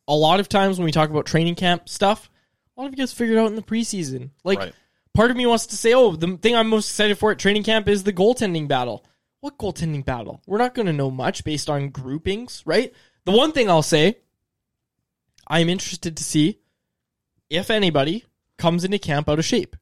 [0.08, 2.30] a lot of times when we talk about training camp stuff,
[2.76, 4.30] a lot of it gets figured out in the preseason.
[4.44, 4.74] Like, Right.
[5.14, 7.62] part of me wants to say, "Oh, the thing I'm most excited for at training
[7.64, 9.04] camp is the goaltending battle."
[9.40, 10.42] What goaltending battle?
[10.46, 12.92] We're not going to know much based on groupings, right?
[13.24, 14.18] The one thing I'll say,
[15.46, 16.58] I'm interested to see
[17.48, 18.24] if anybody
[18.58, 19.76] comes into camp out of shape,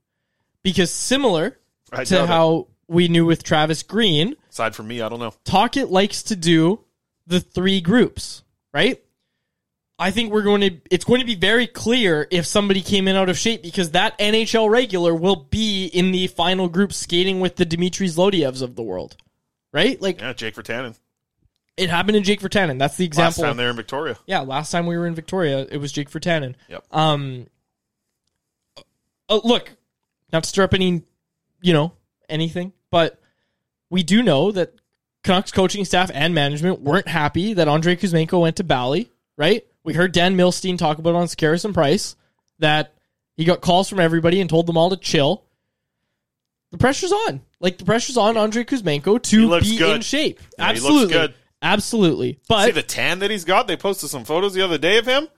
[0.71, 1.59] because similar
[1.93, 2.29] I to doubt it.
[2.29, 5.35] how we knew with Travis Green, Aside from me, I don't know.
[5.45, 6.81] Tocchet likes to do
[7.27, 8.43] the three groups,
[8.73, 9.03] right?
[10.01, 13.17] I think we're going to it's going to be very clear if somebody came in
[13.17, 17.57] out of shape because that NHL regular will be in the final group skating with
[17.57, 19.17] the Dmitry Zlodeyevs of the world.
[19.73, 20.01] Right?
[20.01, 20.97] Like Yeah, Jake Virtanen.
[21.77, 22.79] it happened in Jake Virtanen.
[22.79, 23.43] That's the example.
[23.43, 24.17] Last time there in Victoria.
[24.27, 26.55] Yeah, last time we were in Victoria, it was Jake Virtanen.
[26.69, 26.85] Yep.
[26.93, 27.47] Um,
[29.29, 29.71] uh, look,
[30.33, 31.03] not to stir up any,
[31.61, 31.93] you know,
[32.29, 33.21] anything, but
[33.91, 34.75] we do know that
[35.25, 39.65] Canucks coaching staff and management weren't happy that Andrei Kuzmenko went to Bali, right?
[39.85, 42.15] We heard Dan Milstein talk about it on Scaris and Price
[42.59, 42.95] that
[43.37, 45.45] he got calls from everybody and told them all to chill.
[46.71, 47.41] The pressure's on.
[47.61, 49.97] Like the pressure's on Andrei Kuzmenko to be good.
[49.97, 50.41] in shape.
[50.59, 51.13] Yeah, Absolutely.
[51.13, 51.35] good.
[51.63, 52.39] Absolutely.
[52.49, 53.67] But See the tan that he's got?
[53.67, 55.29] They posted some photos the other day of him.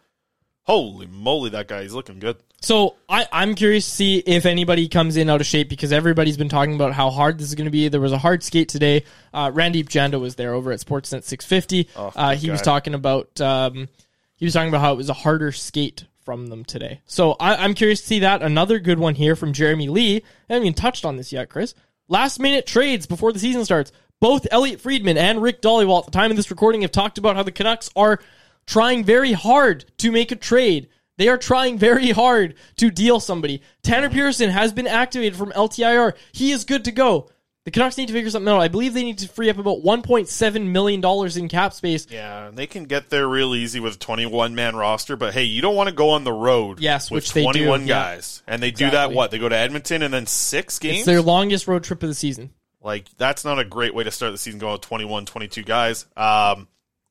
[0.64, 2.36] Holy moly, that guy, he's looking good.
[2.60, 6.36] So I, I'm curious to see if anybody comes in out of shape because everybody's
[6.36, 7.88] been talking about how hard this is going to be.
[7.88, 9.04] There was a hard skate today.
[9.32, 11.88] Uh, Randeep Janda was there over at Sportsnet 650.
[11.96, 13.88] Oh, uh, he was talking about um,
[14.36, 17.00] he was talking about how it was a harder skate from them today.
[17.06, 18.42] So I, I'm curious to see that.
[18.42, 20.16] Another good one here from Jeremy Lee.
[20.48, 21.74] I haven't even touched on this yet, Chris.
[22.08, 23.90] Last minute trades before the season starts.
[24.20, 27.36] Both Elliotte Friedman and Rick Dhaliwal at the time of this recording have talked about
[27.36, 28.20] how the Canucks are
[28.66, 30.88] trying very hard to make a trade.
[31.16, 33.62] They are trying very hard to deal somebody.
[33.82, 36.14] Tanner Pearson has been activated from LTIR.
[36.32, 37.28] He is good to go.
[37.64, 38.60] The Canucks need to figure something out.
[38.60, 41.04] I believe they need to free up about $1.7 million
[41.38, 42.06] in cap space.
[42.08, 45.60] Yeah, they can get there real easy with a 21 man roster, but hey, you
[45.60, 47.86] don't want to go on the road Yes, with which they do, 21 yeah.
[47.86, 48.42] guys.
[48.46, 49.30] And they do that what?
[49.30, 50.96] They go to Edmonton and then 6 games?
[51.00, 52.50] It's their longest road trip of the season.
[52.82, 56.06] Like that's not a great way to start the season going with 21, 22 guys.
[56.16, 56.66] Um,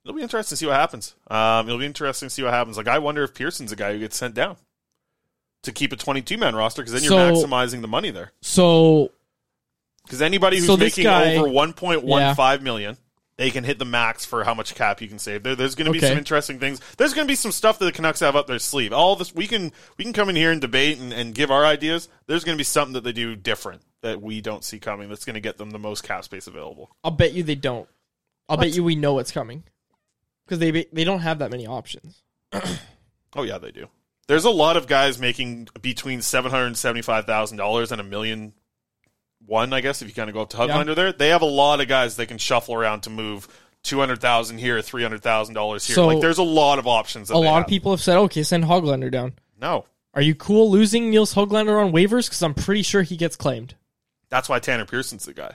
[0.10, 1.14] It'll be interesting to see what happens.
[1.30, 2.78] Um, it'll be interesting to see what happens.
[2.78, 4.58] Like, I wonder if Pearson's a guy who gets sent down
[5.62, 8.32] to keep a 22 man roster because then you're So- maximizing the money there.
[8.42, 9.12] So
[10.06, 12.98] Because anybody who's So making guy- over 1.15 million,
[13.38, 15.44] they can hit the max for how much cap you can save.
[15.44, 16.08] There, there's going to be Okay.
[16.10, 16.82] some interesting things.
[16.98, 18.92] There's going to be some stuff that the Canucks have up their sleeve.
[18.92, 21.64] All this we can we can come in here and debate and, and give our
[21.68, 22.10] ideas.
[22.26, 25.08] There's going to be something that they do different that we don't see coming.
[25.08, 26.90] That's going to get them the most cap space available.
[27.04, 27.88] I'll bet you they don't.
[28.50, 28.64] I'll What?
[28.64, 29.64] bet you we know what's coming
[30.50, 32.22] because they they don't have that many options.
[33.36, 33.86] Oh yeah, they do.
[34.28, 38.04] There's a lot of guys making between seven hundred seventy five thousand dollars and a
[38.04, 38.54] million
[39.46, 41.12] one, I guess, if you kind of go up to Hoglander there.
[41.12, 43.48] They have a lot of guys they can shuffle around to move
[43.84, 45.94] two hundred thousand here, three hundred thousand dollars here.
[45.96, 47.28] So- like there's a lot of options.
[47.28, 47.64] That A lot have.
[47.66, 49.86] of people have said, "Okay, send Hoglander down." No,
[50.16, 52.26] Are you cool losing Nils Hoglander on waivers?
[52.26, 53.76] Because I'm pretty sure he gets claimed.
[54.30, 55.54] that's why Tanner Pearson's the guy.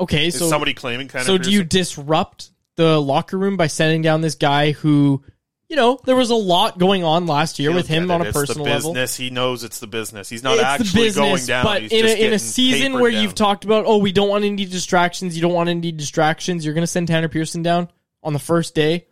[0.00, 4.02] Okay, Is so somebody claiming Tanner So do you disrupt the locker room by sending
[4.02, 5.22] down this guy who,
[5.68, 8.24] you know, there was a lot going on last year He'll with him on a
[8.24, 8.92] It's personal the level?
[8.92, 9.16] business.
[9.16, 10.28] He knows it's the business.
[10.28, 11.64] He's not it's actually business, going down.
[11.64, 13.22] but He's in a, in a season where down.
[13.22, 16.74] you've talked about, oh, we don't want any distractions, you don't want any distractions, you're
[16.74, 17.88] going to send Tanner Pearson down
[18.22, 19.06] on the first day.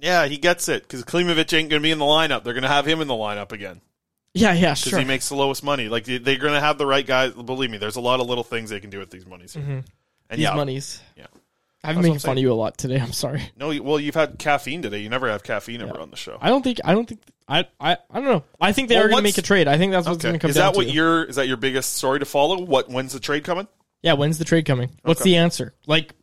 [0.00, 2.44] Yeah, he gets it because Klimovich ain't going to be in the lineup.
[2.44, 3.80] They're going to have him in the lineup again.
[4.34, 4.98] Yeah, yeah, because sure.
[5.00, 5.88] he makes the lowest money.
[5.88, 7.32] Like they- they're going to have the right guys.
[7.32, 9.54] Believe me, there's a lot of little things they can do with these monies.
[9.54, 9.62] here.
[9.62, 9.84] Mhm.
[10.30, 11.00] And These yeah, monies.
[11.16, 11.26] Yeah,
[11.84, 12.98] I've been making fun of you a lot today.
[13.00, 13.42] I'm sorry.
[13.56, 14.98] No, well, you've had caffeine today.
[14.98, 16.36] You never have caffeine ever on the show.
[16.40, 16.78] I don't think.
[16.84, 17.20] I don't think.
[17.48, 17.66] I.
[17.80, 17.96] I.
[18.10, 18.44] I don't know.
[18.60, 19.68] I think they Well, are going to make a trade.
[19.68, 20.28] I think that's what's Okay.
[20.28, 20.90] going to come Is that what to.
[20.92, 22.60] your is that your biggest story to follow?
[22.60, 23.68] What when's the trade coming?
[24.02, 24.90] Yeah, when's the trade coming?
[25.02, 25.30] What's Okay.
[25.30, 25.74] the answer?
[25.86, 26.14] Like,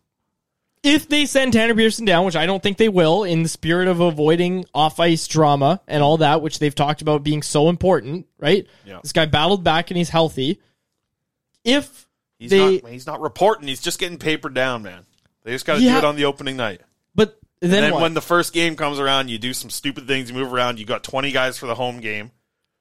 [0.84, 3.88] if they send Tanner Pearson down, which I don't think they will, in the spirit
[3.88, 8.28] of avoiding off ice drama and all that, which they've talked about being so important,
[8.40, 8.68] right?
[8.86, 9.00] Yeah.
[9.02, 10.62] This guy battled back and he's healthy.
[11.64, 12.92] If He's they, not.
[12.92, 13.68] He's not reporting.
[13.68, 15.06] He's just getting papered down, man.
[15.46, 15.94] They just got to Yeah.
[15.94, 16.82] do it on the opening night.
[17.16, 20.30] but then, then when the first game comes around, you do some stupid things.
[20.30, 20.78] You move around.
[20.80, 22.32] You got 20 guys for the home game.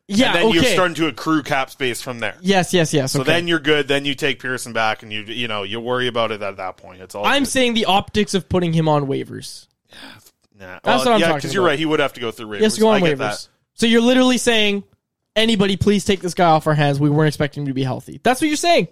[0.08, 0.54] yeah, and then okay.
[0.56, 2.36] you're starting to accrue cap space from there.
[2.42, 3.12] yes, yes, yes.
[3.12, 3.32] So okay.
[3.32, 3.86] then you're good.
[3.88, 6.76] Then you take Pearson back, and you you know you worry about it at that
[6.76, 7.00] point.
[7.00, 7.24] It's all.
[7.24, 7.48] I'm good.
[7.48, 9.68] saying the optics of putting him on waivers.
[10.56, 10.78] Nah.
[10.84, 11.78] That's Well, what I'm yeah, talking because you're right.
[11.78, 12.56] He would have to go through waivers.
[12.58, 13.18] He has to go on waivers.
[13.18, 13.48] that.
[13.74, 14.84] So you're literally saying,
[15.34, 17.00] anybody, please take this guy off our hands.
[17.00, 18.20] We weren't expecting him to be healthy.
[18.22, 18.86] That's what you're saying.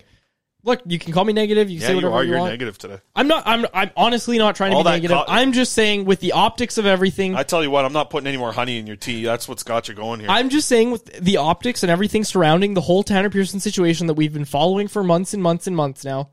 [0.65, 1.69] Look, you can call me negative.
[1.71, 2.23] You can Yeah, say you whatever are.
[2.23, 2.53] you You're want.
[2.53, 2.99] negative today.
[3.17, 3.43] I'm not.
[3.47, 3.67] I'm.
[3.75, 5.17] I'm honestly not trying to All be that negative.
[5.17, 7.35] co- I'm just saying with the optics of everything.
[7.35, 9.25] I tell you what, I'm not putting any more honey in your tea.
[9.25, 10.29] That's what's got you going here.
[10.31, 14.15] I'm just saying with the optics and everything surrounding the whole Tanner Pearson situation that
[14.15, 16.31] we've been following for months and months and months now.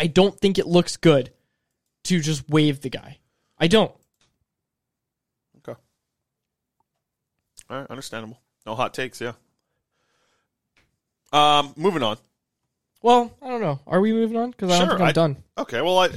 [0.00, 1.30] I don't think it looks good
[2.04, 3.18] to just waive the guy.
[3.60, 3.92] I don't.
[5.58, 5.78] okay.
[7.70, 8.40] All right, understandable.
[8.66, 9.20] No hot takes.
[9.20, 9.32] Yeah.
[11.32, 12.16] Um, moving on.
[13.06, 13.78] Well, I don't know.
[13.86, 14.50] Are we moving on?
[14.50, 15.36] Because I don't Sure, think I'm I- done.
[15.58, 16.08] Okay, well, I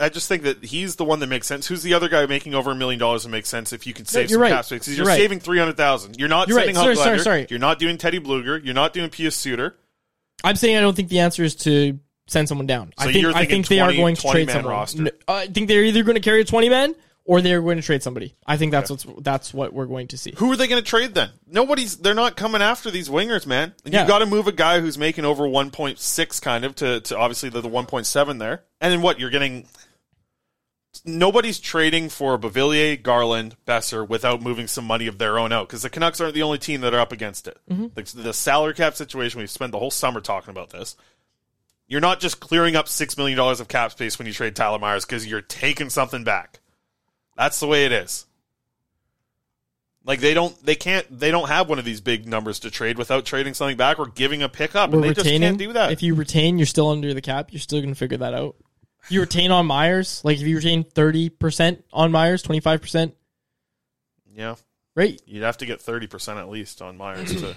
[0.00, 1.68] I just think that he's the one that makes sense.
[1.68, 4.04] Who's the other guy making over a million dollars that makes sense if you can
[4.04, 4.50] save you're some right.
[4.50, 4.80] cap space?
[4.80, 5.16] Because You're you're, right.
[5.20, 6.18] saving three hundred thousand.
[6.18, 6.74] You're not You're right.
[6.74, 7.46] Sorry, sorry, sorry.
[7.50, 8.62] You're not doing Teddy Bluger.
[8.64, 9.76] You're not doing Pius Suter.
[10.42, 12.92] I'm saying I don't think the answer is to send someone down.
[12.98, 14.72] So I think I think they are going to 20 trade man someone.
[14.72, 15.02] roster.
[15.02, 16.96] No, I uh, think they're either going to carry a 20 man
[17.26, 18.34] or they're going to trade somebody.
[18.46, 20.34] I think that's what's that's what we're going to see.
[20.36, 21.30] Who are they going to trade then?
[21.46, 21.96] Nobody's.
[21.96, 23.74] They're not coming after these wingers, man.
[23.84, 27.00] You've got to move a guy who's making over one point six, kind of, to,
[27.00, 28.64] to obviously the, the one point seven there.
[28.80, 29.18] And then what?
[29.18, 29.66] You're getting.
[31.04, 35.82] Nobody's trading for Beauvillier, Garland, Boeser without moving some money of their own out because
[35.82, 37.58] the Canucks aren't the only team that are up against it.
[37.70, 37.92] Mhm.
[37.94, 40.94] The, the salary cap situation, we've spent the whole summer talking about this.
[41.88, 45.04] You're not just clearing up $6 million of cap space when you trade Tyler Myers
[45.04, 46.60] because you're taking something back.
[47.36, 48.26] That's the way it is.
[50.04, 52.98] Like they don't, they can't, they don't have one of these big numbers to trade
[52.98, 55.92] without trading something back or giving a pickup, We're and they just can't do that.
[55.92, 57.52] If you retain, you're still under the cap.
[57.52, 58.56] You're still going to figure that out.
[59.04, 63.12] If you retain on Myers, like if you retain 30% on Myers, 25%,
[64.34, 64.56] yeah,
[64.94, 65.20] right?
[65.26, 67.54] You'd have to get thirty percent at least on Myers to,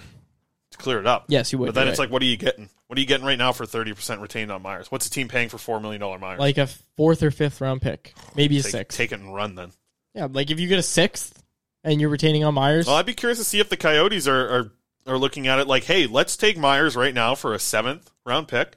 [0.70, 1.24] to clear it up.
[1.28, 2.04] Yes, you would, But then it's right.
[2.04, 2.68] like, what are you getting?
[2.88, 4.90] What are you getting right now for thirty percent retained on Myers?
[4.90, 6.40] What's a team paying for four million dollar Myers?
[6.40, 6.66] Like a
[6.96, 8.96] fourth or fifth round pick, maybe a take, sixth.
[8.96, 9.72] Take it and run then.
[10.14, 11.42] Yeah, like if you get a sixth
[11.84, 14.48] and you're retaining on Myers, Well, I'd be curious to see if the Coyotes are,
[14.48, 14.72] are
[15.06, 18.48] are looking at it like, hey, let's take Myers right now for a seventh round
[18.48, 18.76] pick.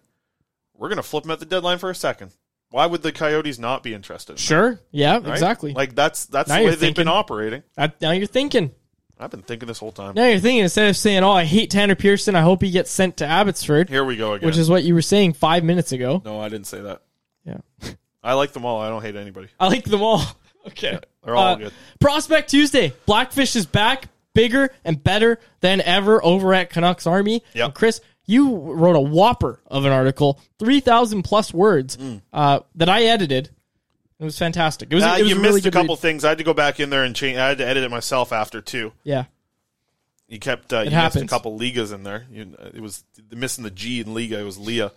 [0.76, 2.34] We're gonna flip him at the deadline for a second.
[2.70, 4.34] Why would the Coyotes not be interested?
[4.34, 4.41] in that?
[4.41, 4.80] sure.
[4.91, 5.28] Yeah, Right?
[5.28, 5.74] exactly.
[5.74, 7.64] Like that's that's Now the way they've been operating.
[7.76, 8.72] That, now you're thinking.
[9.22, 10.16] I've been thinking this whole time.
[10.16, 12.36] Now you're thinking instead of saying, "Oh, I hate Tanner Pearson.
[12.36, 14.48] I hope he gets sent to Abbotsford," Here we go again.
[14.48, 16.22] which is what you were saying five minutes ago.
[16.26, 17.02] no, I didn't say that.
[17.46, 17.58] Yeah,
[18.24, 18.82] I like them all.
[18.82, 19.48] I don't hate anybody.
[19.60, 20.22] I like them all.
[20.68, 21.74] Okay, They're all Uh, good.
[22.00, 22.94] Prospect Tuesday.
[23.08, 27.42] Blackfish is back, bigger and better than ever over at Canucks Army.
[27.56, 27.66] Yep.
[27.66, 32.22] And Chris, you wrote a whopper of an article, three thousand plus words, Mm.
[32.32, 33.50] uh, that I edited.
[34.22, 34.92] It was fantastic.
[34.92, 36.02] It was, Uh, it was you a missed really a couple read.
[36.02, 36.24] things.
[36.24, 37.38] I had to go back in there and change.
[37.40, 38.94] I had to edit it myself after too.
[39.04, 39.26] Yeah.
[40.28, 42.26] You kept uh, you missed a couple ligas in there.
[42.32, 44.40] You, uh, it was missing the G in Liga.
[44.40, 44.92] It was Leah.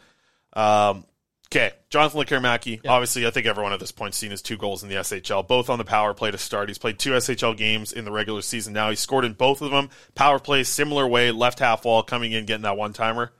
[0.52, 1.06] Um,
[1.48, 2.86] okay, Jonathan Lekkerimäki.
[2.86, 5.70] Obviously, I think everyone at this point seen his two goals in the SHL, both
[5.70, 6.68] on the power play to start.
[6.68, 8.74] He's played two SHL games in the regular season.
[8.74, 9.88] Now he scored in both of them.
[10.14, 13.32] Power play, similar way, left half wall, coming in, getting that one timer.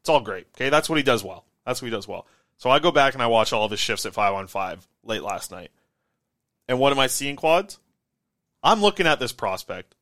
[0.00, 0.48] It's all great.
[0.56, 1.44] Okay, that's what he does well.
[1.64, 2.26] That's what he does well.
[2.58, 5.22] So I go back and I watch all his shifts at five on five late
[5.22, 5.70] last night.
[6.68, 7.78] And what am I seeing, quads?
[8.62, 9.94] I'm looking at this prospect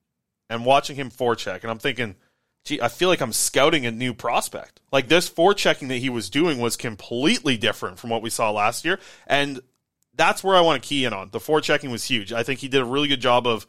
[0.50, 2.16] and watching him forecheck, and I'm thinking,
[2.64, 4.80] gee, I feel like I'm scouting a new prospect.
[4.90, 8.84] Like this forechecking that he was doing was completely different from what we saw last
[8.84, 9.60] year, and
[10.14, 11.30] that's where I want to key in on.
[11.30, 12.32] The forechecking was huge.
[12.32, 13.66] I think he did a really good job of,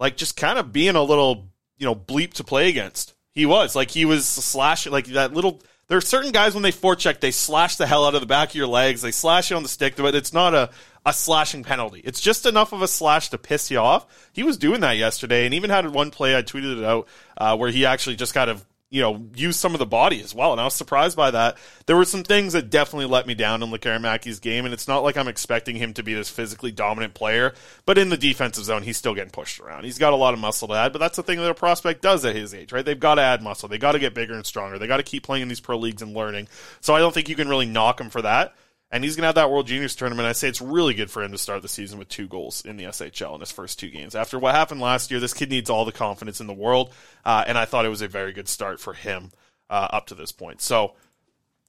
[0.00, 1.48] like, just kind of being a little,
[1.78, 3.14] you know, bleep to play against.
[3.32, 5.62] He was like he was slashing like that little.
[5.90, 8.50] There are certain guys when they forecheck, they slash the hell out of the back
[8.50, 9.02] of your legs.
[9.02, 10.70] They slash you on the stick, but it's not a
[11.04, 12.00] a slashing penalty.
[12.04, 14.06] It's just enough of a slash to piss you off.
[14.32, 16.36] He was doing that yesterday, and even had one play.
[16.36, 19.72] I tweeted it out uh, where he actually just kind of you know use some
[19.72, 21.56] of the body as well, and I was surprised by that.
[21.86, 25.04] There were some things that definitely let me down in Lekkerimäki's game, and it's not
[25.04, 27.54] like I'm expecting him to be this physically dominant player,
[27.86, 29.84] but in the defensive zone, he's still getting pushed around.
[29.84, 32.02] He's got a lot of muscle to add, but that's the thing that a prospect
[32.02, 32.84] does at his age, right?
[32.84, 33.68] They've got to add muscle.
[33.68, 34.78] They got to get bigger and stronger.
[34.78, 36.48] They got to keep playing in these pro leagues and learning.
[36.80, 38.54] So I don't think you can really knock him for that.
[38.90, 40.26] And he's going to have that World Juniors tournament.
[40.26, 42.76] I say it's really good for him to start the season with two goals in
[42.76, 44.16] the SHL in his first two games.
[44.16, 46.92] After what happened last year, this kid needs all the confidence in the world.
[47.24, 49.30] Uh, and I thought it was a very good start for him
[49.68, 50.60] uh, up to this point.
[50.60, 50.94] So,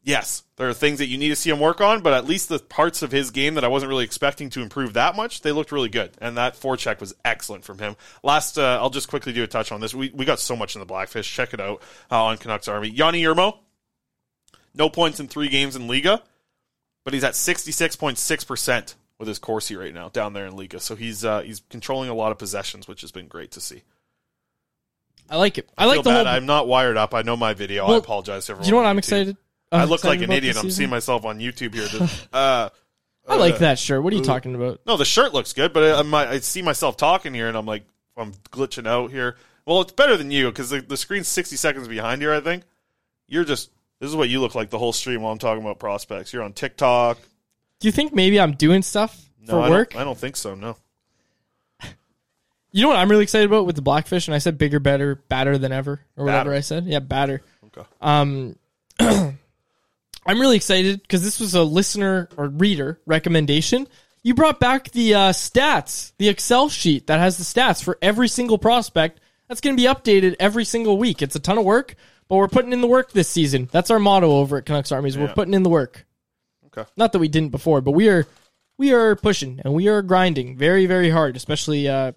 [0.02, 2.50] yes, there are things that you need to see him work on, but at least
[2.50, 5.52] the parts of his game that I wasn't really expecting to improve that much, they
[5.52, 6.12] looked really good.
[6.20, 7.96] And that forecheck was excellent from him.
[8.24, 9.94] Last, uh, I'll just quickly do a touch on this.
[9.94, 11.32] We, we got so much in the Blackfish.
[11.32, 12.92] Check it out uh, on Canucks Army.
[12.92, 13.60] Joni Jurmo,
[14.74, 16.24] no points in three games in Liga,
[17.04, 20.80] but he's at 66.6% with his Corsi right now down there in Liga.
[20.80, 23.84] So he's uh, he's controlling a lot of possessions, which has been great to see.
[25.30, 25.70] I like it.
[25.78, 26.26] I like feel the bad.
[26.26, 26.36] whole.
[26.36, 27.14] I'm not wired up.
[27.14, 27.86] I know my video.
[27.86, 28.66] I apologize to everyone.
[28.66, 29.00] you know what I'm YouTube.
[29.00, 29.38] excited-
[29.74, 30.58] I I'm look like an idiot.
[30.58, 31.86] I'm seeing myself on YouTube here.
[31.88, 32.70] Just, uh,
[33.26, 34.04] I like uh, that shirt.
[34.04, 34.82] What are you uh, talking about?
[34.86, 37.66] No, the shirt looks good, but I, I'm- I see myself talking here, and I'm
[37.66, 37.86] like,
[38.18, 39.38] I'm glitching out here.
[39.66, 42.34] Well, it's better than you because the, the screen's 60 seconds behind here.
[42.34, 42.64] I think
[43.28, 43.70] you're just.
[44.02, 46.34] This is what you look like the whole stream while I'm talking about prospects.
[46.34, 47.20] You're on TikTok.
[47.80, 49.92] Do you think maybe I'm doing stuff No, for I work?
[49.92, 50.56] Don't, I don't think so.
[50.56, 50.76] No.
[52.72, 55.16] You know what I'm really excited about with the Blackfish, and I said bigger, better,
[55.16, 56.54] badder than ever, or whatever.
[56.54, 56.86] I said.
[56.86, 57.42] Yeah, badder.
[57.66, 57.88] Okay.
[58.00, 58.56] Um,
[59.00, 59.38] I'm
[60.26, 63.88] really excited because this was a listener or reader recommendation.
[64.24, 68.30] You brought back the uh, stats, the Excel sheet that has the stats for every
[68.30, 69.20] single prospect.
[69.48, 71.22] That's going to be updated every single week.
[71.22, 71.96] It's a ton of work,
[72.32, 73.68] but we're putting in the work this season.
[73.74, 75.18] That's our motto over at Canucks Armies.
[75.18, 76.06] We're putting in the work.
[76.68, 76.90] Okay.
[76.96, 78.26] Not that we didn't before, but we are
[78.78, 82.14] we are pushing and we are grinding very very hard, especially uh,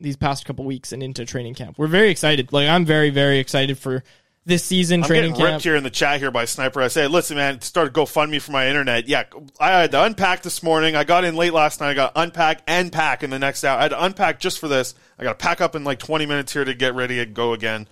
[0.00, 1.78] these past couple weeks and into training camp.
[1.78, 2.52] We're very excited.
[2.52, 4.02] Like I'm very very excited for
[4.44, 5.62] this season I'm training getting ripped camp.
[5.62, 6.82] here in the chat here by Sniper.
[6.82, 9.06] I say, listen, man, start GoFundMe for my internet.
[9.06, 9.22] Yeah,
[9.60, 10.96] I had to unpack this morning.
[10.96, 11.90] I got in late last night.
[11.90, 13.78] I got to unpack and pack in the next hour.
[13.78, 14.96] I had to unpack just for this.
[15.16, 17.52] I got to pack up in like 20 minutes here to get ready and go
[17.52, 17.86] again.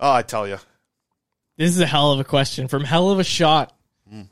[0.00, 0.58] Oh, I tell you.
[1.56, 3.76] This is a hell of a question from hell of a shot.
[4.08, 4.22] Hmm.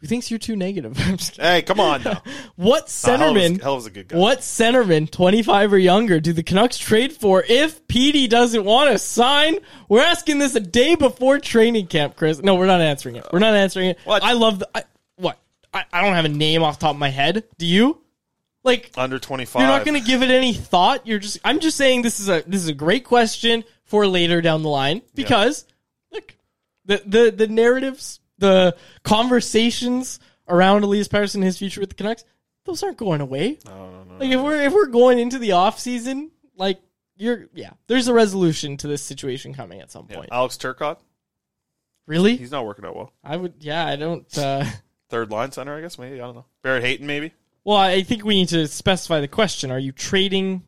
[0.00, 0.96] Who thinks you're too negative?
[1.00, 1.44] I'm just kidding.
[1.44, 2.22] Hey, come on now.
[2.56, 3.60] What Nah, Hell was- centerman?
[3.62, 4.16] Hell was a good guy.
[4.16, 8.98] What centerman, 25 or younger, do the Canucks trade for if PD doesn't want to
[8.98, 9.58] sign?
[9.88, 12.40] We're asking this a day before training camp, Chris.
[12.40, 13.26] No, we're not answering it.
[13.32, 13.98] We're not answering it.
[14.04, 14.22] What?
[14.22, 14.68] I love the.
[14.74, 14.84] I,
[15.16, 15.38] what?
[15.74, 17.44] I, I don't have a name off the top of my head.
[17.58, 18.00] Do you?
[18.62, 19.60] Like, Under 25.
[19.60, 21.06] you're not going to give it any thought.
[21.06, 21.38] You're just.
[21.44, 24.68] I'm just saying this is a this is a great question for later down the
[24.68, 25.64] line because
[26.12, 26.34] look,
[26.84, 32.24] the the the narratives, the conversations around Elias Pettersson and his future with the Canucks,
[32.66, 33.58] those aren't going away.
[34.18, 36.80] Like if we're if we're going into the off season, like
[37.16, 40.16] you're yeah, there's a resolution to this situation coming at some Yeah.
[40.16, 40.28] point.
[40.32, 40.98] Alex Turcotte.
[42.06, 42.36] Really?
[42.36, 43.12] He's not working out well.
[43.24, 44.64] I would yeah, I don't uh
[45.08, 46.16] Third line center, I guess, maybe.
[46.20, 46.44] I don't know.
[46.62, 47.32] Barrett Hayton, maybe.
[47.64, 49.70] Well, I think we need to specify the question.
[49.70, 50.62] Are you trading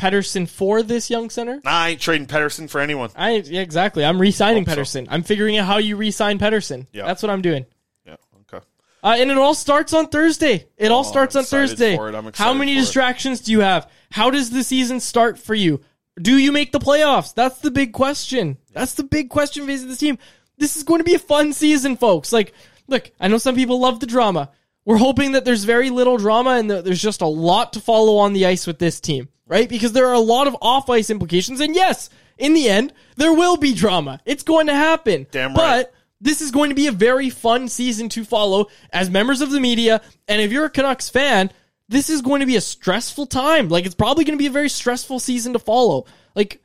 [0.00, 1.56] Pettersson for this young center?
[1.64, 3.10] Nah, I ain't trading Pettersson for anyone.
[3.16, 4.04] I yeah, exactly.
[4.04, 4.80] I'm re-signing Hope so.
[4.82, 5.08] Pettersson.
[5.10, 6.86] I'm figuring out how you re-sign Pettersson.
[6.92, 7.06] Yeah.
[7.06, 7.66] That's what I'm doing.
[8.06, 8.16] Yeah,
[8.52, 8.64] okay.
[9.02, 10.66] Uh, and it all starts on Thursday.
[10.76, 11.96] It all Oh, starts I'm on excited Thursday.
[11.96, 12.14] for it.
[12.14, 12.80] I'm How excited many for it.
[12.82, 13.90] distractions do you have?
[14.12, 15.80] How does the season start for you?
[16.20, 17.34] Do you make the playoffs?
[17.34, 18.58] That's the big question.
[18.72, 20.18] That's the big question facing this team.
[20.56, 22.32] This is going to be a fun season, folks.
[22.32, 22.52] Like,
[22.88, 24.50] look, I know some people love the drama.
[24.88, 28.16] We're hoping that there's very little drama and that there's just a lot to follow
[28.16, 29.68] on the ice with this team, right?
[29.68, 31.60] Because there are a lot of off ice implications.
[31.60, 32.08] And yes,
[32.38, 34.18] in the end, there will be drama.
[34.24, 35.26] It's going to happen.
[35.30, 35.92] Damn But.
[36.22, 39.60] This is going to be a very fun season to follow as members of the
[39.60, 40.00] media.
[40.26, 41.52] And if you're a Canucks fan,
[41.90, 43.68] this is going to be a stressful time.
[43.68, 46.06] Like, it's probably going to be a very stressful season to follow.
[46.34, 46.62] Like,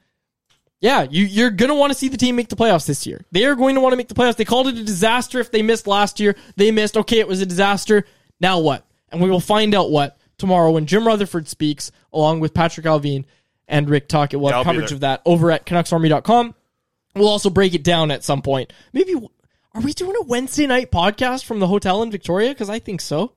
[0.84, 3.24] yeah, you, you're going to want to see the team make the playoffs this year.
[3.32, 4.36] They are going to want to make the playoffs.
[4.36, 6.36] They called it a disaster if they missed last year.
[6.58, 6.98] They missed.
[6.98, 8.06] Okay, it was a disaster.
[8.42, 8.86] Now what?
[9.10, 13.24] And we will find out what tomorrow when Jim Rutherford speaks, along with Patrik Allvin
[13.66, 14.38] and Rick Tocchet.
[14.42, 16.54] We'll Yeah, have I'll coverage of that over at CanucksArmy.com.
[17.16, 18.74] We'll also break it down at some point.
[18.92, 22.50] Maybe, are we doing a Wednesday night podcast from the hotel in Victoria?
[22.50, 23.32] Because I think so.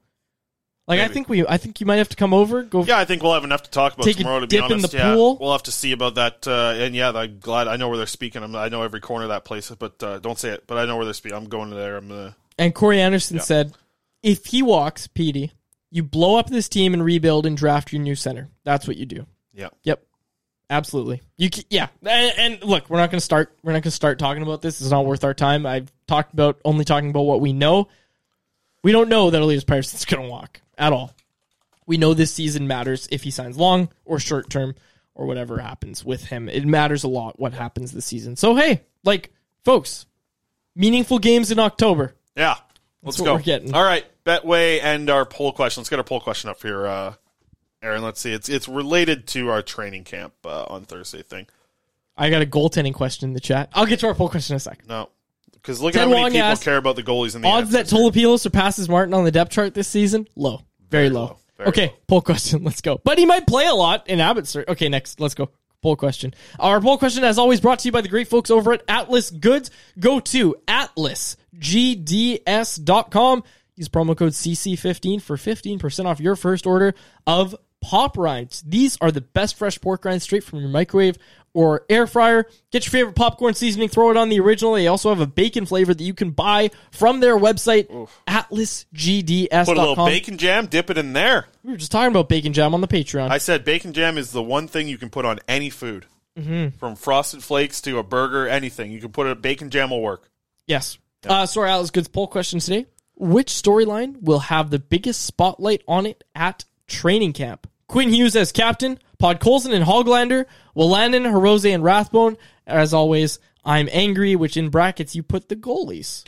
[0.89, 2.63] Like, I think we, I think you might have to come over.
[2.63, 2.85] Go.
[2.85, 4.39] Yeah, I think we'll have enough to talk about Take tomorrow.
[4.41, 5.37] To be dip in honest, the yeah, pool.
[5.41, 6.47] we'll have to see about that.
[6.47, 8.45] Uh, and yeah, I'm glad I know where they're speaking.
[8.45, 10.65] I'm, I know every corner of that place, but uh, don't say it.
[10.69, 11.37] But I know where they're speaking.
[11.37, 11.97] I'm going there.
[11.97, 12.37] I'm gonna.
[12.57, 13.43] And Corey Anderson Yeah.
[13.43, 13.75] said,
[14.23, 15.51] if he walks, Petey,
[15.91, 18.49] you blow up this team and rebuild and draft your new center.
[18.63, 19.27] That's what you do.
[19.53, 19.69] Yeah.
[19.83, 20.03] Yep.
[20.71, 21.21] Absolutely.
[21.37, 21.89] You ca- yeah.
[22.05, 24.63] And, and look, we're not going to start we're not going to start talking about
[24.63, 24.81] this.
[24.81, 25.67] It's not worth our time.
[25.67, 27.89] I've talked about only talking about what we know.
[28.85, 31.13] We don't know that Elias Pettersson's going to walk at all.
[31.87, 34.75] We know this season matters if he signs long or short term
[35.15, 36.49] or whatever happens with him.
[36.49, 38.37] It matters a lot what happens this season.
[38.37, 39.33] So hey, like
[39.65, 40.07] folks,
[40.75, 42.15] meaningful games in October.
[42.37, 42.57] Yeah.
[43.07, 43.35] Let's go.
[43.73, 45.81] All right, Betway and our poll question.
[45.81, 47.15] Let's get our poll question up here, uh,
[47.81, 48.03] Aaron.
[48.03, 48.33] Let's see.
[48.33, 51.47] It's it's related to our training camp uh, on Thursday thing.
[52.17, 53.71] I got a goaltending question in the chat.
[53.75, 54.89] I'll get to our poll question in a second.
[54.89, 55.11] No,
[55.57, 57.73] because look at how many Wong people asked, care about the goalies in the Odds
[57.73, 57.87] that.
[57.87, 60.27] Tolopilo surpasses Martin on the depth chart this season?
[60.37, 60.63] Low.
[60.91, 61.39] Very, low.
[61.57, 62.65] Very okay, poll question.
[62.65, 63.01] Let's go.
[63.03, 64.69] But he might play a lot in Abbotsford.
[64.69, 65.21] Okay, next.
[65.21, 65.51] Let's go.
[65.83, 66.33] Poll question.
[66.59, 69.31] Our poll question, as always, brought to you by the great folks over at Atlas
[69.31, 69.71] Goods.
[69.99, 73.45] Go to atlasgds.com.
[73.77, 76.95] Use promo code CC15 for 15% off your first order
[77.27, 78.63] of pop rinds.
[78.63, 81.19] These are the best fresh pork rinds straight from your microwave
[81.57, 82.47] or air fryer.
[82.71, 84.75] Get your favorite popcorn seasoning, throw it on the original.
[84.75, 87.89] They also have a bacon flavor that you can buy from their website,
[88.29, 89.65] atlasgds.com.
[89.65, 91.47] Put a little bacon jam, dip it in there.
[91.65, 93.31] We were just talking about bacon jam on the Patreon.
[93.31, 96.07] I said bacon jam is the one thing you can put on any food,
[96.39, 96.75] Mhm.
[96.79, 98.93] from frosted flakes to a burger, anything.
[98.93, 100.31] You can put a bacon jam will work.
[100.67, 100.99] Yes.
[101.27, 102.87] Uh, so our Atlas Goods poll question today.
[103.17, 107.67] Which storyline will have the biggest spotlight on it at training camp?
[107.89, 112.37] Quinn Hughes as captain, Podkolzin and Hoglander, Wolanin, Hirose, and Rathbone.
[112.67, 116.25] As always, I'm angry, which in brackets you put the goalies.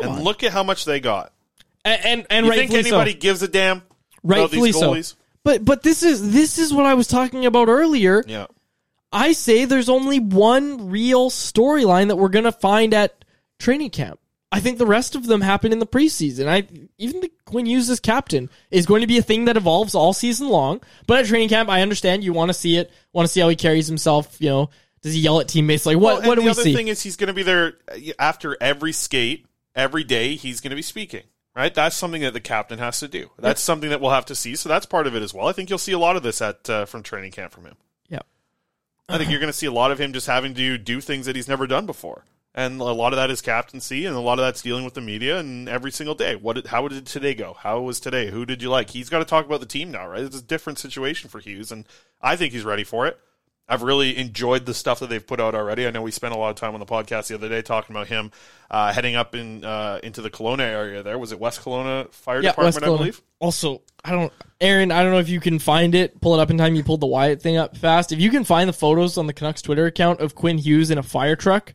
[0.00, 1.32] and look at how much they got.
[1.84, 2.96] And and, and you think rightfully so.
[2.96, 3.84] anybody gives a damn about
[4.22, 4.92] rightfully these so.
[4.92, 5.14] goalies?
[5.42, 8.22] But but this is this is what I was talking about earlier.
[8.26, 8.46] Yeah.
[9.12, 13.24] I say there's only one real storyline that we're gonna find at
[13.58, 14.20] training camp.
[14.52, 16.48] I think the rest of them happen in the preseason.
[16.48, 16.66] I
[16.98, 20.12] even the Quinn Hughes as captain is going to be a thing that evolves all
[20.12, 20.80] season long.
[21.06, 23.48] But at training camp, I understand you want to see it, want to see how
[23.48, 24.40] he carries himself.
[24.40, 24.70] You know,
[25.02, 26.20] does he yell at teammates like what?
[26.20, 26.74] Well, what do the we other see?
[26.74, 30.34] thing is he's going to be there uh, after every skate, every day.
[30.34, 31.22] He's going to be speaking.
[31.52, 33.28] Right, that's something that the captain has to do.
[33.36, 34.54] That's something that we'll have to see.
[34.54, 35.48] So that's part of it as well.
[35.48, 37.74] I think you'll see a lot of this at uh, from training camp from him.
[38.08, 38.20] Yeah.
[39.08, 41.26] I think you're going to see a lot of him just having to do things
[41.26, 42.24] that he's never done before,
[42.54, 45.00] and a lot of that is captaincy, and a lot of that's dealing with the
[45.00, 46.36] media, and every single day.
[46.36, 46.54] What?
[46.54, 47.54] Did, how did today go?
[47.54, 48.30] How was today?
[48.30, 48.90] Who did you like?
[48.90, 50.22] He's got to talk about the team now, right?
[50.22, 51.86] It's a different situation for Hughes, and
[52.20, 53.18] I think he's ready for it.
[53.70, 55.86] I've really enjoyed the stuff that they've put out already.
[55.86, 57.94] I know we spent a lot of time on the podcast the other day talking
[57.94, 58.32] about him
[58.68, 61.04] uh, heading up in uh, into the Kelowna area.
[61.04, 63.22] There was it West Kelowna Fire yeah, Department, I believe.
[63.38, 64.90] Also, I don't, Aaron.
[64.90, 66.20] I don't know if you can find it.
[66.20, 66.74] Pull it up in time.
[66.74, 68.10] You pulled the Wyatt thing up fast.
[68.10, 70.98] If you can find the photos on the Canucks Twitter account of Quinn Hughes in
[70.98, 71.72] a fire truck,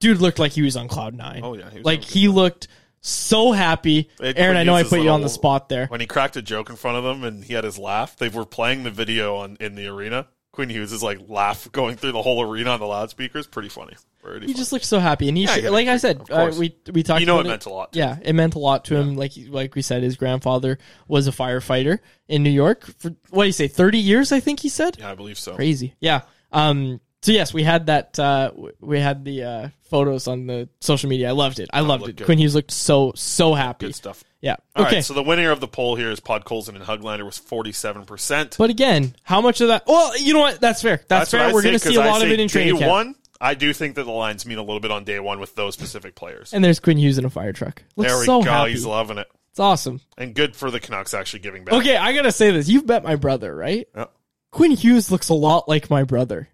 [0.00, 1.40] dude looked like he was on cloud nine.
[1.42, 2.68] Oh, yeah, he was like he looked
[3.00, 4.10] so happy.
[4.20, 5.86] It- Aaron, when I know I put you on the little- spot there.
[5.86, 8.28] When he cracked a joke in front of them and he had his laugh, they
[8.28, 10.26] were playing the video on in the arena.
[10.52, 13.46] Quinn Hughes is like laugh going through the whole arena on the loudspeakers.
[13.46, 13.92] Pretty funny.
[14.22, 14.58] Pretty He funny.
[14.58, 16.58] just looked so happy, and he, Yeah, sh- yeah, like I said, of uh, course.
[16.58, 17.20] we we talked.
[17.20, 19.16] You know about it meant a lot to Yeah, it meant a lot to him.
[19.16, 20.78] Like like we said, his grandfather
[21.08, 24.32] was a firefighter in New York for what do you say, thirty years?
[24.32, 24.96] I think he said.
[24.98, 25.54] yeah, I believe so.
[25.54, 25.94] Crazy.
[26.00, 26.22] Yeah.
[26.52, 27.00] Um.
[27.26, 28.16] So yes, we had that.
[28.20, 31.28] Uh, we had the uh, photos on the social media.
[31.28, 31.68] I loved it.
[31.72, 32.14] I loved it.
[32.14, 32.24] good.
[32.24, 33.86] Quinn Hughes looked so so happy.
[33.86, 34.22] Good stuff.
[34.40, 34.54] Yeah.
[34.76, 35.02] All right, okay.
[35.02, 38.54] so the winner of the poll here is Podkolzin and Hoglander was forty seven percent.
[38.56, 39.88] but again, how much of that?
[39.88, 40.60] Well, you know what?
[40.60, 41.02] That's fair.
[41.08, 41.52] That's, fair.
[41.52, 42.90] We're going to see a lot of it in training day camp.
[42.92, 43.14] one.
[43.40, 45.74] I do think that the lines mean a little bit on day one with those
[45.74, 46.54] specific players.
[46.54, 47.82] And there's Quinn Hughes in a fire truck.
[47.96, 48.50] Looks there we so go.
[48.50, 48.70] happy.
[48.70, 50.00] He's loving it, It's awesome.
[50.16, 51.74] and good for the Canucks actually giving back.
[51.74, 52.68] Okay, I gotta say this.
[52.68, 53.88] You've met my brother, right?
[53.96, 54.04] Yeah.
[54.52, 56.50] Quinn Hughes looks a lot like my brother.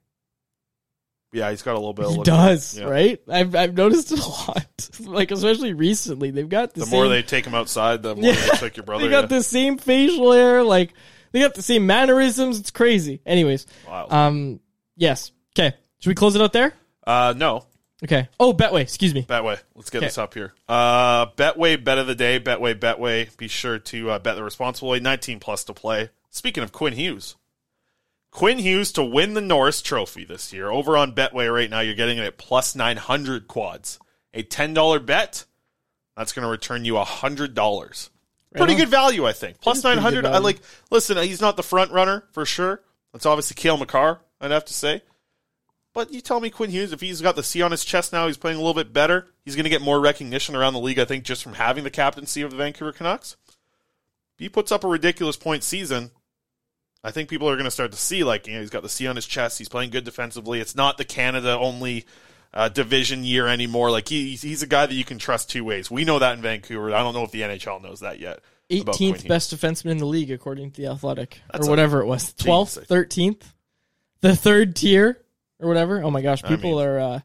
[1.33, 2.07] Yeah, he's got a little bit.
[2.07, 2.85] Of He does, yeah.
[2.85, 3.21] right?
[3.29, 4.91] I've I've noticed it a lot.
[5.01, 8.25] like especially recently, they've got the, The same, more they take him outside, the more
[8.25, 8.33] Yeah.
[8.41, 9.05] they look like your brother.
[9.05, 9.39] They got yeah.
[9.39, 10.93] the same facial hair, like
[11.33, 12.61] they got the same mannerisms.
[12.61, 13.21] It's crazy.
[13.25, 14.61] Anyways, um,
[14.97, 15.33] yes.
[15.59, 16.75] Okay, should we close it out there?
[17.07, 17.67] Uh, no.
[18.05, 18.29] Okay.
[18.41, 18.81] Oh, Betway.
[18.81, 19.23] Excuse me.
[19.23, 19.61] Betway.
[19.77, 20.07] Let's get Okay.
[20.07, 20.53] this up here.
[20.69, 22.41] Uh, Betway, bet of the day.
[22.41, 23.35] Betway, Betway.
[23.37, 24.99] Be sure to uh, bet the responsible way.
[24.99, 26.11] 19 plus to play.
[26.31, 27.37] Speaking of Quinn Hughes,
[28.33, 30.71] Quinn Hughes to win the Norris Trophy this year.
[30.71, 34.01] Over on Betway right now, you're getting it at plus 900 quads.
[34.35, 35.45] A $10 bet,
[36.17, 38.11] that's going to return you $100.
[38.55, 38.79] Pretty on.
[38.79, 39.61] good value, I think.
[39.61, 40.27] Plus is pretty good 900.
[40.27, 40.61] I like,
[40.91, 42.83] listen, he's not the front runner for sure.
[43.13, 45.03] That's obviously Cale Makar, I'd have to say.
[45.93, 48.27] But you tell me Quinn Hughes, if he's got the C on his chest now,
[48.27, 49.27] he's playing a little bit better.
[49.45, 51.91] He's going to get more recognition around the league, I think, just from having the
[51.91, 53.37] captaincy of the Vancouver Canucks.
[53.47, 56.13] If he puts up a ridiculous point season,
[57.05, 58.89] I think people are going to start to see, like, you know, he's got the
[58.89, 59.59] C on his chest.
[59.59, 60.61] He's playing good defensively.
[60.61, 62.05] It's not the Canada only
[62.55, 63.91] uh, division year anymore.
[63.91, 65.91] Like, he, he's a guy that you can trust two ways.
[65.91, 66.95] We know that in Vancouver.
[66.95, 68.39] I don't know if the NHL knows that yet.
[68.71, 72.01] about 18th best defenseman in the league, according to the Athletic, That's or a- whatever
[72.03, 72.33] it was.
[72.35, 73.43] Jeez, 12th, 13th,
[74.21, 75.19] the third tier,
[75.59, 76.03] or whatever.
[76.03, 77.21] Oh my gosh, I people mean- are uh,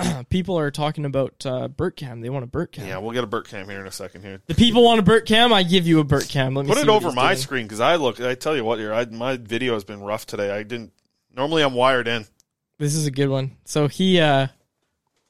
[0.30, 2.20] people are talking about uh, Bert Cam.
[2.20, 2.86] They want a Bert Cam.
[2.86, 4.40] Yeah, we'll get a Bert Cam here in a second here.
[4.46, 5.52] The people want a Bert Cam.
[5.52, 6.54] I give you a Bert Cam.
[6.54, 7.36] Let me Put see it over my doing.
[7.38, 8.20] screen because I look.
[8.20, 10.50] I tell you what, here, I, my video has been rough today.
[10.50, 10.92] I didn't.
[11.34, 12.26] Normally, I'm wired in.
[12.78, 13.56] This is a good one.
[13.64, 14.48] So he uh,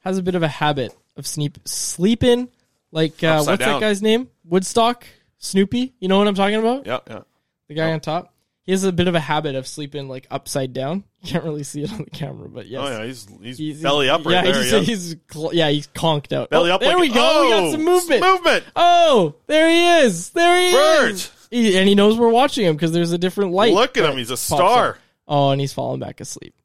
[0.00, 2.48] has a bit of a habit of sleep sleeping.
[2.90, 3.80] Like uh, what's down.
[3.80, 4.28] that guy's name?
[4.44, 5.06] Woodstock
[5.38, 5.94] Snoopy.
[5.98, 6.86] You know what I'm talking about?
[6.86, 7.20] Yeah, yeah.
[7.68, 8.31] The guy on top.
[8.64, 11.04] He has a bit of a habit of sleeping like upside down.
[11.22, 12.80] You can't really see it on the camera, but yes.
[12.82, 14.60] Oh yeah, he's he's, belly up right yeah, there.
[14.60, 14.78] He's, yeah.
[14.80, 16.50] he's cl- yeah, he's conked out.
[16.50, 17.44] Belly Oh, up There like we go.
[17.44, 18.22] we got Oh, some movement.
[18.22, 18.64] movement.
[18.74, 20.30] Oh, there he is.
[20.30, 21.10] There he Bert.
[21.12, 21.30] is.
[21.52, 23.72] He, and he knows we're watching him because there's a different light.
[23.72, 24.16] Look at him.
[24.18, 24.98] He's a star.
[25.28, 26.56] Oh, and he's falling back asleep.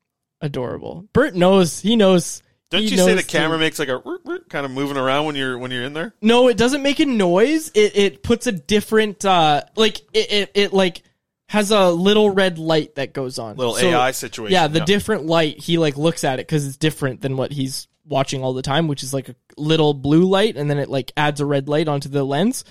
[0.41, 1.07] Adorable.
[1.13, 1.79] Bert knows.
[1.79, 2.41] He knows.
[2.71, 4.01] Don't you say the camera makes like a
[4.49, 6.15] kind of moving around when you're when you're in there?
[6.21, 7.69] No, it doesn't make a noise.
[7.75, 11.03] It it puts a different uh like it it, it like
[11.47, 13.55] has a little red light that goes on.
[13.55, 14.85] Little AI situation, Yeah, the yeah.
[14.85, 15.59] different light.
[15.59, 18.87] He like looks at it because it's different than what he's watching all the time,
[18.87, 21.87] which is like a little blue light, and then it like adds a red light
[21.87, 22.63] onto the lens.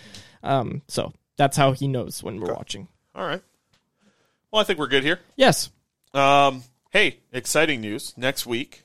[0.43, 2.89] Um, so that's how he knows when we're watching.
[3.15, 3.43] All right.
[4.51, 5.21] Well, I think we're good here.
[5.37, 5.71] Yes.
[6.15, 6.63] Um.
[6.91, 8.15] Hey, exciting news!
[8.17, 8.85] Next week,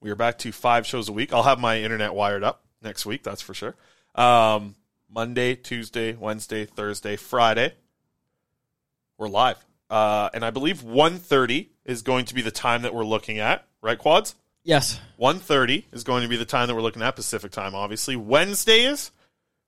[0.00, 1.32] we are back to five shows a week.
[1.34, 3.22] I'll have my internet wired up next week.
[3.22, 3.74] That's for sure.
[4.14, 4.74] Um.
[5.12, 7.74] Monday, Tuesday, Wednesday, Thursday, Friday.
[9.20, 9.62] We're live.
[9.90, 13.66] Uh, and I believe 1.30 is going to be the time that we're looking at,
[13.82, 14.34] right, Quads?
[14.64, 14.98] Yes.
[15.20, 18.16] 1.30 is going to be the time that we're looking at, Pacific time, obviously.
[18.16, 19.10] Wednesdays,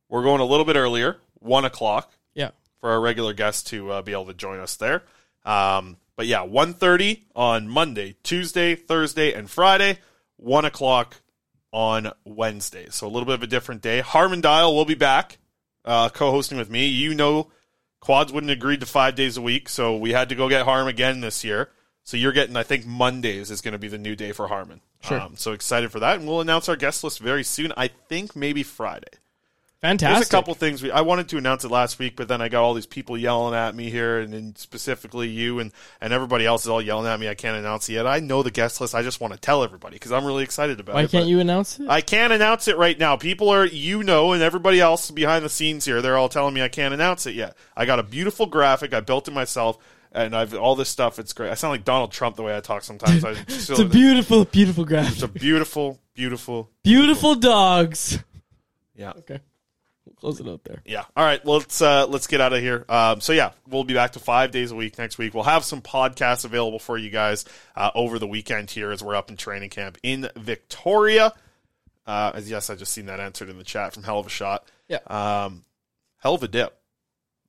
[0.09, 2.53] we're going a little bit earlier, 1 o'clock, Yeah.
[2.81, 5.03] for our regular guests to uh, be able to join us there.
[5.45, 9.99] Um, but yeah, 1.30 on Monday, Tuesday, Thursday, and Friday,
[10.39, 11.21] 1 o'clock
[11.75, 12.87] on Wednesday.
[12.89, 14.01] So a little bit of a different day.
[14.01, 15.37] Harman Dayal will be back,
[15.85, 16.87] uh, co-hosting with me.
[16.87, 17.51] You know,
[18.03, 20.89] Quads wouldn't agree to five days a week, so we had to go get Harm
[20.89, 21.71] again this year.
[22.03, 24.81] So you're getting, I think, Mondays is going to be the new day for Harman.
[25.03, 25.21] Sure.
[25.21, 27.73] Um, so excited for that, and we'll announce our guest list very soon.
[27.77, 29.07] I think maybe Friday.
[29.83, 30.15] Fantastic.
[30.15, 32.49] There's a couple things we, I wanted to announce it last week, but then I
[32.49, 36.47] got all these people yelling at me here, and then specifically you and, and everybody
[36.47, 37.29] else is all yelling at me.
[37.29, 38.07] I can't announce it yet.
[38.07, 38.95] I know the guest list.
[38.95, 41.05] I just want to tell everybody because I'm really excited about Why it.
[41.07, 41.89] Why can't you announce it?
[41.89, 43.17] I can't announce it right now.
[43.17, 46.63] People are, you know, and everybody else behind the scenes here, they're all telling me
[46.63, 47.57] I can't announce it yet.
[47.77, 48.95] I got a beautiful graphic.
[48.95, 49.79] I built it myself.
[50.13, 51.19] And I've all this stuff.
[51.19, 51.51] It's great.
[51.51, 53.25] I sound like Donald Trump the way I talk sometimes.
[53.25, 55.15] I it's a beautiful, beautiful graphic.
[55.15, 58.23] It's a beautiful, beautiful, Beautiful dogs.
[58.95, 59.15] yeah.
[59.17, 59.41] Okay.
[60.23, 60.81] Close it out there.
[60.85, 61.05] Yeah.
[61.17, 61.45] All right.
[61.45, 62.85] Let's uh, let's get out of here.
[62.89, 65.35] Um, so yeah, we'll be back to five days a week next week.
[65.35, 67.45] We'll have some podcasts available for you guys
[67.75, 71.33] uh, over the weekend here as we're up in training camp in Victoria.
[72.07, 74.31] Uh, as yes, I just seen that answered in the chat from Hell of a
[74.31, 74.71] Shot.
[74.87, 75.01] Yeah.
[75.09, 75.65] Um,
[76.19, 76.79] hell of a dip,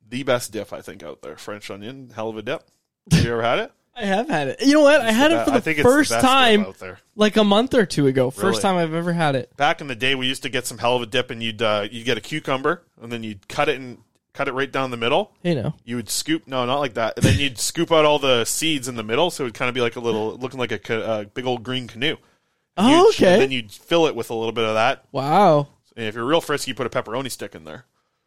[0.09, 1.38] the best dip I think out there.
[1.38, 2.63] French onion, hell of a dip.
[3.11, 3.71] Have you ever had it?
[3.96, 4.62] I have had it.
[4.66, 5.02] You know what?
[5.02, 7.00] I had it for I the think it's the first best dip time out there.
[7.16, 8.32] like a month or two ago.
[8.32, 8.62] First Really?
[8.62, 9.56] time I've ever had it.
[9.56, 11.62] Back in the day, we used to get some hell of a dip, and you'd
[11.62, 14.00] uh, you get a cucumber, and then you'd cut it and
[14.34, 15.32] cut it right down the middle.
[15.44, 15.74] You know.
[15.86, 17.18] You would scoop, no, not like that.
[17.18, 19.70] And then you'd scoop out all the seeds in the middle, so it would kind
[19.70, 22.16] of be like a little, looking like a ca- uh, big old green canoe.
[22.76, 23.34] Oh, okay.
[23.34, 25.06] And then you'd fill it with a little bit of that.
[25.12, 25.68] Wow.
[25.96, 27.86] And if you're real frisky, you put a pepperoni stick in there.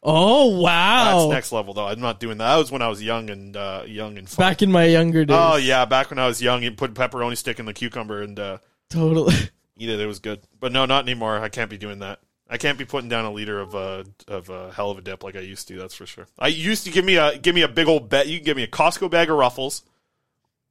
[0.08, 1.18] Oh wow.
[1.18, 1.88] That's next level, though.
[1.88, 2.46] I'm not doing that.
[2.46, 4.48] That was when I was young and uh, young and fun.
[4.50, 5.36] Back in my younger days.
[5.38, 8.38] Oh yeah, back when I was young, you put pepperoni stick in the cucumber and
[8.38, 9.34] uh, Totally.
[9.76, 9.98] eat it.
[9.98, 11.40] It was good, but no, not anymore.
[11.40, 12.20] I can't be doing that.
[12.48, 15.24] I can't be putting down a liter of uh, of uh, hell of a dip
[15.24, 15.76] like I used to.
[15.76, 16.28] That's for sure.
[16.38, 18.28] I used to give me a give me a big old bet.
[18.28, 19.82] You can give me a Costco bag of Ruffles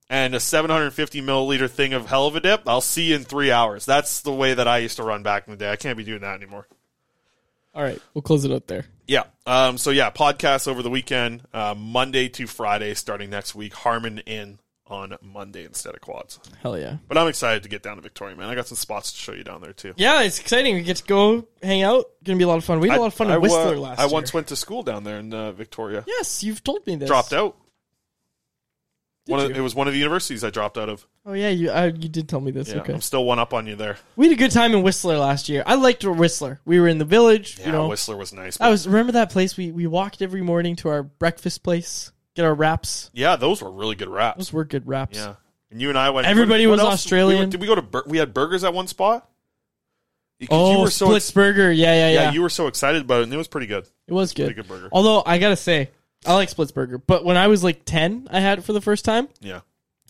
[0.10, 2.62] and a 750 milliliter thing of hell of a dip.
[2.68, 3.86] I'll see you in three hours.
[3.86, 5.70] That's the way that I used to run back in the day.
[5.70, 6.68] I can't be doing that anymore.
[7.76, 8.86] All right, we'll close it out there.
[9.07, 9.23] Yeah.
[9.45, 13.73] Um, so yeah, podcasts over the weekend, uh, Monday to Friday, starting next week.
[13.73, 16.39] Harman in on Monday instead of quads.
[16.61, 16.97] Hell yeah.
[17.07, 18.49] But I'm excited to get down to Victoria, man.
[18.49, 19.93] I got some spots to show you down there too.
[19.97, 20.76] Yeah, it's exciting.
[20.76, 22.05] We get to go hang out.
[22.23, 22.80] Gonna be a lot of fun.
[22.80, 24.13] We had a lot of fun I, in Whistler uh, last I year.
[24.13, 26.03] once went to school down there in uh, Victoria.
[26.07, 27.07] Yes, you've told me this.
[27.07, 27.57] Dropped out.
[29.28, 31.05] One of, it was one of the universities I dropped out of.
[31.26, 32.69] Oh yeah, you uh, you did tell me this.
[32.69, 32.93] Yeah, okay.
[32.93, 33.97] I'm still one up on you there.
[34.15, 35.63] We had a good time in Whistler last year.
[35.65, 36.61] I liked Whistler.
[36.63, 37.57] We were in the village.
[37.59, 38.61] Yeah, you know, Whistler was nice.
[38.61, 39.57] I was remember that place.
[39.57, 43.09] We we walked every morning to our breakfast place, get our wraps.
[43.13, 44.38] Yeah, those were really good wraps.
[44.38, 45.17] Those were good wraps.
[45.17, 45.36] Yeah,
[45.71, 46.28] and you and I went.
[46.28, 46.93] Everybody what was else?
[46.93, 47.30] Australian.
[47.30, 47.82] We went- did we go to?
[47.82, 49.28] Bur- we had burgers at one spot.
[50.49, 51.71] Oh, you were so Splitz Burger.
[51.71, 52.32] Yeah, yeah, yeah.
[52.32, 53.88] you were so excited about it, and it was pretty good.
[54.07, 54.47] It was good.
[54.53, 54.89] Pretty good burger.
[54.91, 55.89] Although I gotta say,
[56.26, 56.97] I like Splitz Burger.
[56.97, 59.61] But when I was like ten, I had it for the first time, Yeah,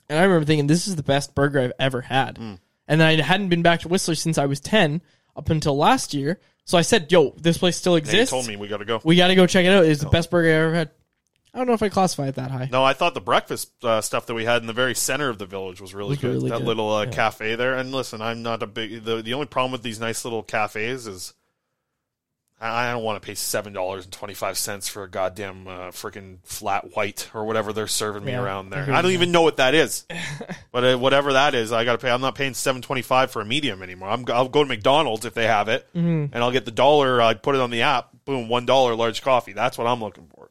[0.10, 2.36] and I remember thinking this is the best burger I've ever had.
[2.38, 2.60] Mm.
[2.88, 5.02] And then I hadn't been back to Whistler since I was ten
[5.36, 6.40] up until last year.
[6.66, 8.32] So I said, "Yo, this place still you exists.
[8.32, 9.00] told me we got to go.
[9.04, 9.86] We got to go check it out.
[9.86, 10.90] It's the best burger I ever had."
[11.54, 12.68] I don't know if I classify it that high.
[12.70, 15.38] No, I thought the breakfast uh, stuff that we had in the very center of
[15.38, 16.34] the village was really Was good.
[16.34, 16.68] really that good.
[16.68, 17.76] little uh, cafe there.
[17.76, 19.06] And listen, I'm not a big.
[19.06, 21.34] The the only problem with these nice little cafes is
[22.60, 25.68] I I don't want to pay seven dollars and twenty five cents for a goddamn
[25.68, 28.92] uh, freaking flat white or whatever they're serving me Yeah, around there.
[28.94, 30.06] I don't even know what that is,
[30.72, 32.10] but uh, whatever that is, I got to pay.
[32.10, 34.10] I'm not paying seven twenty five for a medium anymore.
[34.10, 36.30] I'm, I'll go to McDonald's if they have it, Mhm.
[36.32, 37.22] and I'll get the dollar.
[37.22, 38.10] I put it on the app.
[38.26, 39.54] Boom, one dollar large coffee.
[39.54, 40.50] That's what I'm looking for.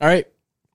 [0.00, 0.26] All right,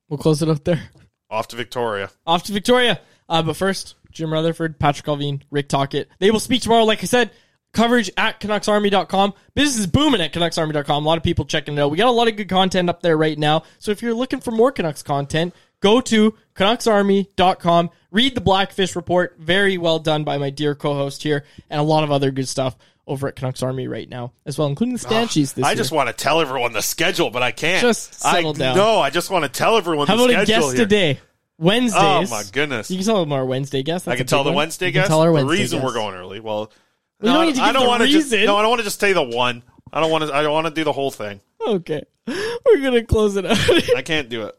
[0.08, 0.80] we'll close it up there.
[1.28, 2.10] Off to Victoria.
[2.26, 3.00] Off to Victoria.
[3.28, 6.08] Uh, but first, Jim Rutherford, Patrik Allvin, Rick Tocchet.
[6.18, 6.84] They will speak tomorrow.
[6.84, 7.30] Like I said,
[7.72, 9.34] coverage at CanucksArmy.com.
[9.54, 11.04] Business is booming at CanucksArmy.com.
[11.04, 11.90] A lot of people checking it out.
[11.90, 13.62] We got a lot of good content up there right now.
[13.78, 17.90] So if you're looking for more Canucks content, go to CanucksArmy.com.
[18.10, 19.36] Read the Blackfish report.
[19.38, 22.76] Very well done by my dear co-host here, and a lot of other good stuff
[23.06, 25.76] over at Canucks Army right now as well, including the Stanchies this I year.
[25.76, 27.80] just want to tell everyone the schedule, but I can't.
[27.80, 28.76] Just settle I, down.
[28.76, 30.76] No, I just want to tell everyone How the about a guest here.
[30.76, 31.20] today?
[31.58, 32.00] Wednesdays.
[32.00, 32.90] Oh my goodness!
[32.90, 34.08] You can tell them our Wednesday guest.
[34.08, 34.56] I can tell the one.
[34.56, 35.08] Wednesday guest.
[35.08, 36.40] tell our the Wednesday reason we're going early.
[36.40, 36.72] Well,
[37.20, 38.32] We no, don't need to I give don't want to just.
[38.32, 39.62] No, I don't want to just say the one.
[39.92, 40.34] I don't want to.
[40.34, 41.40] I don't want to do the whole thing.
[41.66, 43.56] Okay, we're gonna close it out.
[43.96, 44.56] I can't do it.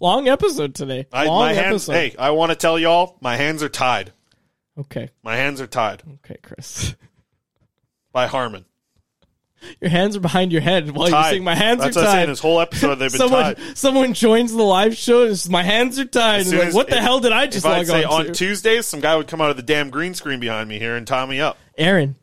[0.00, 1.06] Long episode today.
[1.12, 1.88] I, Long my hands.
[1.88, 1.92] episode.
[1.92, 4.12] Hey, I want to tell y'all, my hands are tied.
[4.76, 5.10] Okay.
[5.22, 6.94] My hands are tied Okay, Chris.
[8.12, 8.64] by Harman.
[9.80, 11.30] Your hands are behind your head while you're Tied.
[11.30, 12.18] saying my hands That's are what I'm tied.
[12.18, 12.28] saying.
[12.30, 13.76] This whole episode they've been someone, tied.
[13.78, 15.22] Someone joins the live show.
[15.26, 16.42] and says, my hands are tied.
[16.46, 18.32] And like, as- what the if- hell did I just if I'd say on, on?
[18.32, 21.06] Tuesdays, some guy would come out of the damn green screen behind me here and
[21.06, 21.58] tie me up.
[21.78, 22.16] Aaron.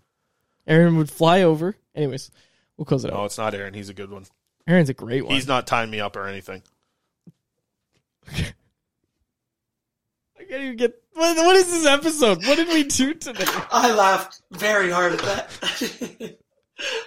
[0.68, 1.76] Aaron would fly over.
[1.96, 2.30] Anyways,
[2.78, 3.26] we'll close it No, out.
[3.26, 3.74] it's not Aaron.
[3.74, 4.26] He's a good one.
[4.68, 5.34] Aaron's a great one.
[5.34, 6.62] He's not tying me up or anything.
[10.40, 10.94] I can't even get.
[11.14, 12.46] What, what is this episode?
[12.46, 13.46] What did we do today?
[13.72, 16.38] I laughed very hard at that.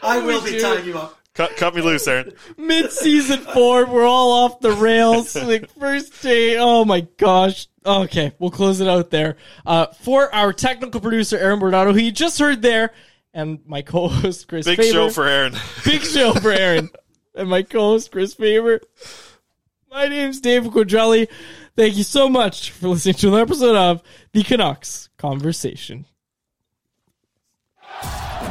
[0.02, 0.60] I will be do?
[0.60, 1.18] tying you up.
[1.34, 2.34] Cut, cut me loose, Aaron.
[2.58, 5.34] Mid season four, we're all off the rails.
[5.36, 6.58] like first day.
[6.58, 7.68] Oh my gosh.
[7.84, 9.36] Okay, we'll close it out there.
[9.64, 12.92] Uh, for our technical producer Aaron Bordado, who you just heard there,
[13.32, 14.66] and my co-host Chris.
[14.66, 14.92] Big Faber.
[14.92, 15.54] show for Aaron.
[15.84, 16.90] Big show for Aaron
[17.34, 18.80] and my co-host Chris Faber.
[19.90, 21.28] My name's Dave Quadrelli.
[21.76, 24.02] Thank you so much for listening to another episode of
[24.32, 26.04] the Canucks Conversation.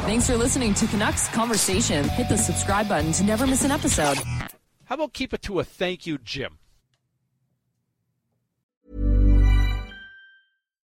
[0.05, 2.07] Thanks for listening to Canucks Conversation.
[2.09, 4.17] Hit the subscribe button to never miss an episode.
[4.85, 6.57] How about keep it to a thank you, Jim?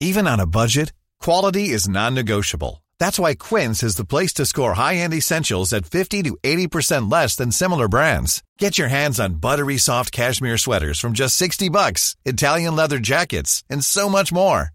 [0.02, 0.92] Even on a budget,
[1.22, 2.84] quality is non-negotiable.
[3.00, 7.36] That's why Quince is the place to score high-end essentials at 50 to 80% less
[7.36, 8.44] than similar brands.
[8.60, 13.64] Get your hands on buttery soft cashmere sweaters from just 60 bucks, Italian leather jackets,
[13.70, 14.75] and so much more.